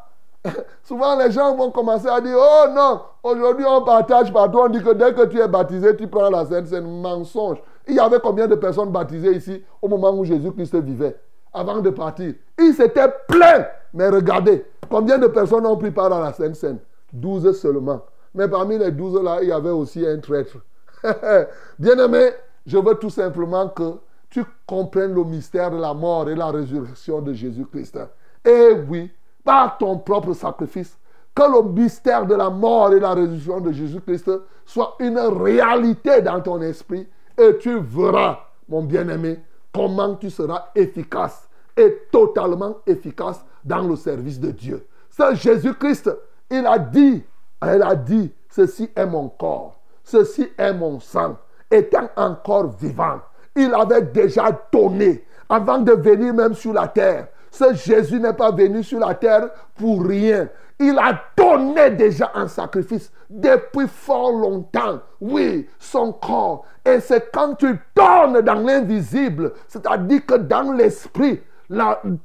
Souvent, 0.82 1.16
les 1.16 1.30
gens 1.30 1.56
vont 1.56 1.70
commencer 1.70 2.08
à 2.08 2.20
dire 2.20 2.36
Oh 2.36 2.64
non, 2.74 3.00
aujourd'hui 3.22 3.64
on 3.66 3.82
partage 3.82 4.32
partout. 4.32 4.58
On 4.58 4.68
dit 4.68 4.82
que 4.82 4.92
dès 4.92 5.14
que 5.14 5.26
tu 5.26 5.40
es 5.40 5.48
baptisé, 5.48 5.96
tu 5.96 6.08
prends 6.08 6.30
la 6.30 6.44
Sainte 6.44 6.66
Seine. 6.66 7.00
Mensonge. 7.00 7.58
Il 7.88 7.94
y 7.94 8.00
avait 8.00 8.20
combien 8.20 8.46
de 8.46 8.54
personnes 8.54 8.90
baptisées 8.90 9.32
ici 9.32 9.64
au 9.80 9.88
moment 9.88 10.12
où 10.12 10.24
Jésus-Christ 10.24 10.74
vivait 10.76 11.16
Avant 11.52 11.80
de 11.80 11.90
partir? 11.90 12.34
Il 12.58 12.74
s'était 12.74 13.08
plein. 13.28 13.66
Mais 13.94 14.08
regardez, 14.08 14.64
combien 14.90 15.18
de 15.18 15.26
personnes 15.26 15.66
ont 15.66 15.76
pris 15.76 15.90
part 15.90 16.12
à 16.12 16.20
la 16.20 16.32
Sainte 16.32 16.56
Seine 16.56 16.78
12 17.12 17.58
seulement. 17.58 18.02
Mais 18.34 18.48
parmi 18.48 18.78
les 18.78 18.90
12 18.90 19.22
là, 19.22 19.38
il 19.42 19.48
y 19.48 19.52
avait 19.52 19.70
aussi 19.70 20.06
un 20.06 20.18
traître. 20.18 20.56
Bien-aimé, 21.78 22.30
je 22.66 22.78
veux 22.78 22.94
tout 22.94 23.10
simplement 23.10 23.68
que 23.68 23.94
tu 24.30 24.44
comprennes 24.66 25.14
le 25.14 25.24
mystère 25.24 25.70
de 25.70 25.76
la 25.76 25.92
mort 25.92 26.28
et 26.30 26.34
la 26.34 26.50
résurrection 26.50 27.20
de 27.20 27.32
Jésus-Christ. 27.34 27.98
Et 28.44 28.72
oui, 28.88 29.10
par 29.44 29.78
ton 29.78 29.98
propre 29.98 30.32
sacrifice, 30.32 30.98
que 31.34 31.42
le 31.42 31.62
mystère 31.68 32.26
de 32.26 32.34
la 32.34 32.50
mort 32.50 32.92
et 32.92 33.00
la 33.00 33.14
résurrection 33.14 33.60
de 33.60 33.72
Jésus-Christ 33.72 34.30
soit 34.66 34.96
une 34.98 35.18
réalité 35.18 36.20
dans 36.20 36.40
ton 36.40 36.60
esprit 36.60 37.08
et 37.38 37.56
tu 37.58 37.78
verras, 37.78 38.40
mon 38.68 38.82
bien-aimé, 38.82 39.40
comment 39.72 40.14
tu 40.16 40.30
seras 40.30 40.66
efficace 40.74 41.48
et 41.76 42.06
totalement 42.10 42.76
efficace 42.86 43.44
dans 43.64 43.82
le 43.82 43.96
service 43.96 44.38
de 44.38 44.50
Dieu. 44.50 44.86
C'est 45.08 45.34
Jésus-Christ, 45.36 46.10
il 46.50 46.66
a 46.66 46.78
dit, 46.78 47.24
elle 47.60 47.82
a 47.82 47.94
dit, 47.94 48.30
ceci 48.50 48.90
est 48.94 49.06
mon 49.06 49.28
corps, 49.28 49.80
ceci 50.04 50.50
est 50.58 50.74
mon 50.74 51.00
sang, 51.00 51.36
étant 51.70 52.10
encore 52.16 52.68
vivant. 52.76 53.20
Il 53.56 53.72
avait 53.74 54.02
déjà 54.02 54.50
donné 54.72 55.24
avant 55.48 55.78
de 55.78 55.92
venir 55.92 56.34
même 56.34 56.54
sur 56.54 56.72
la 56.72 56.88
terre. 56.88 57.28
Ce 57.52 57.74
Jésus 57.74 58.18
n'est 58.18 58.32
pas 58.32 58.50
venu 58.50 58.82
sur 58.82 58.98
la 58.98 59.14
terre 59.14 59.50
pour 59.76 60.06
rien. 60.06 60.48
Il 60.80 60.98
a 60.98 61.20
donné 61.36 61.90
déjà 61.90 62.32
un 62.34 62.48
sacrifice 62.48 63.12
depuis 63.28 63.86
fort 63.86 64.32
longtemps. 64.32 65.00
Oui, 65.20 65.68
son 65.78 66.14
corps. 66.14 66.64
Et 66.82 66.98
c'est 66.98 67.30
quand 67.30 67.54
tu 67.56 67.78
donnes 67.94 68.40
dans 68.40 68.54
l'invisible, 68.54 69.52
c'est-à-dire 69.68 70.24
que 70.24 70.36
dans 70.36 70.72
l'esprit, 70.72 71.42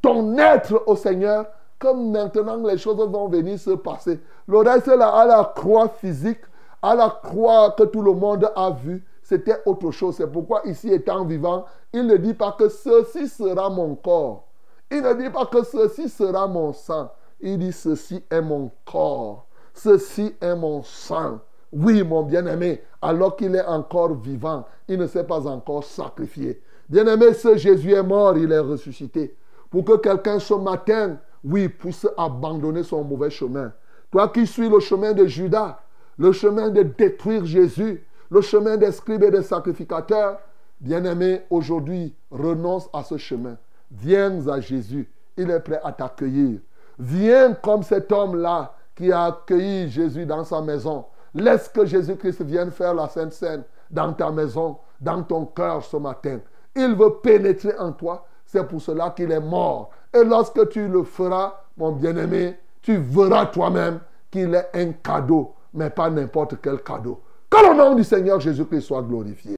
ton 0.01 0.37
être 0.37 0.81
au 0.87 0.95
Seigneur, 0.95 1.45
comme 1.77 2.09
maintenant 2.11 2.65
les 2.65 2.77
choses 2.77 2.95
vont 2.95 3.27
venir 3.27 3.59
se 3.59 3.71
passer. 3.71 4.21
Le 4.47 4.59
reste 4.59 4.87
à 4.87 5.25
la 5.25 5.51
croix 5.53 5.89
physique, 5.89 6.39
à 6.81 6.95
la 6.95 7.19
croix 7.21 7.75
que 7.77 7.83
tout 7.83 8.01
le 8.01 8.13
monde 8.13 8.49
a 8.55 8.71
vue, 8.71 9.03
c'était 9.21 9.61
autre 9.65 9.91
chose. 9.91 10.15
C'est 10.15 10.31
pourquoi 10.31 10.61
ici 10.63 10.89
étant 10.91 11.25
vivant, 11.25 11.65
il 11.91 12.07
ne 12.07 12.15
dit 12.15 12.33
pas 12.33 12.55
que 12.57 12.69
ceci 12.69 13.27
sera 13.27 13.69
mon 13.69 13.95
corps. 13.95 14.46
Il 14.89 15.01
ne 15.01 15.13
dit 15.13 15.29
pas 15.29 15.45
que 15.45 15.63
ceci 15.63 16.09
sera 16.09 16.47
mon 16.47 16.73
sang. 16.73 17.11
Il 17.39 17.59
dit 17.59 17.73
ceci 17.73 18.23
est 18.29 18.41
mon 18.41 18.71
corps. 18.85 19.47
Ceci 19.73 20.35
est 20.41 20.55
mon 20.55 20.81
sang. 20.83 21.39
Oui, 21.71 22.01
mon 22.03 22.23
bien-aimé, 22.23 22.81
alors 23.01 23.35
qu'il 23.35 23.53
est 23.55 23.65
encore 23.65 24.13
vivant, 24.15 24.65
il 24.87 24.97
ne 24.97 25.05
s'est 25.05 25.25
pas 25.25 25.45
encore 25.47 25.83
sacrifié. 25.83 26.61
Bien-aimé, 26.87 27.33
ce 27.33 27.57
Jésus 27.57 27.91
est 27.91 28.03
mort, 28.03 28.37
il 28.37 28.51
est 28.51 28.59
ressuscité. 28.59 29.35
Pour 29.69 29.83
que 29.83 29.97
quelqu'un 29.97 30.39
ce 30.39 30.53
matin, 30.53 31.17
oui, 31.43 31.67
puisse 31.67 32.07
abandonner 32.17 32.83
son 32.83 33.03
mauvais 33.03 33.29
chemin. 33.29 33.73
Toi 34.09 34.29
qui 34.29 34.47
suis 34.47 34.69
le 34.69 34.79
chemin 34.79 35.11
de 35.11 35.25
Judas, 35.25 35.81
le 36.17 36.31
chemin 36.31 36.69
de 36.69 36.83
détruire 36.83 37.45
Jésus, 37.45 38.03
le 38.29 38.41
chemin 38.41 38.77
des 38.77 38.93
scribes 38.93 39.23
et 39.23 39.31
des 39.31 39.43
sacrificateurs, 39.43 40.39
bien-aimé, 40.79 41.41
aujourd'hui, 41.49 42.15
renonce 42.31 42.89
à 42.93 43.03
ce 43.03 43.17
chemin. 43.17 43.57
Viens 43.91 44.47
à 44.47 44.59
Jésus. 44.59 45.09
Il 45.37 45.49
est 45.49 45.59
prêt 45.59 45.79
à 45.83 45.91
t'accueillir. 45.91 46.59
Viens 46.99 47.53
comme 47.53 47.83
cet 47.83 48.11
homme-là 48.11 48.73
qui 48.95 49.11
a 49.11 49.25
accueilli 49.25 49.89
Jésus 49.89 50.25
dans 50.25 50.43
sa 50.43 50.61
maison. 50.61 51.05
Laisse 51.33 51.67
que 51.69 51.85
Jésus-Christ 51.85 52.41
vienne 52.41 52.71
faire 52.71 52.93
la 52.93 53.07
Sainte 53.07 53.33
Seine 53.33 53.63
dans 53.91 54.11
ta 54.13 54.31
maison, 54.31 54.77
dans 54.99 55.21
ton 55.21 55.45
cœur 55.45 55.83
ce 55.83 55.97
matin. 55.97 56.39
Il 56.75 56.95
veut 56.95 57.15
pénétrer 57.21 57.77
en 57.77 57.91
toi. 57.91 58.25
C'est 58.45 58.63
pour 58.67 58.81
cela 58.81 59.11
qu'il 59.11 59.31
est 59.31 59.39
mort. 59.39 59.91
Et 60.13 60.23
lorsque 60.23 60.69
tu 60.69 60.87
le 60.87 61.03
feras, 61.03 61.53
mon 61.77 61.91
bien-aimé, 61.91 62.57
tu 62.81 62.97
verras 62.97 63.47
toi-même 63.47 63.99
qu'il 64.31 64.55
est 64.55 64.69
un 64.73 64.91
cadeau, 64.93 65.53
mais 65.73 65.89
pas 65.89 66.09
n'importe 66.09 66.55
quel 66.61 66.81
cadeau. 66.81 67.21
Que 67.49 67.69
le 67.69 67.77
nom 67.77 67.95
du 67.95 68.03
Seigneur 68.03 68.39
Jésus-Christ 68.39 68.81
soit 68.81 69.01
glorifié. 69.01 69.57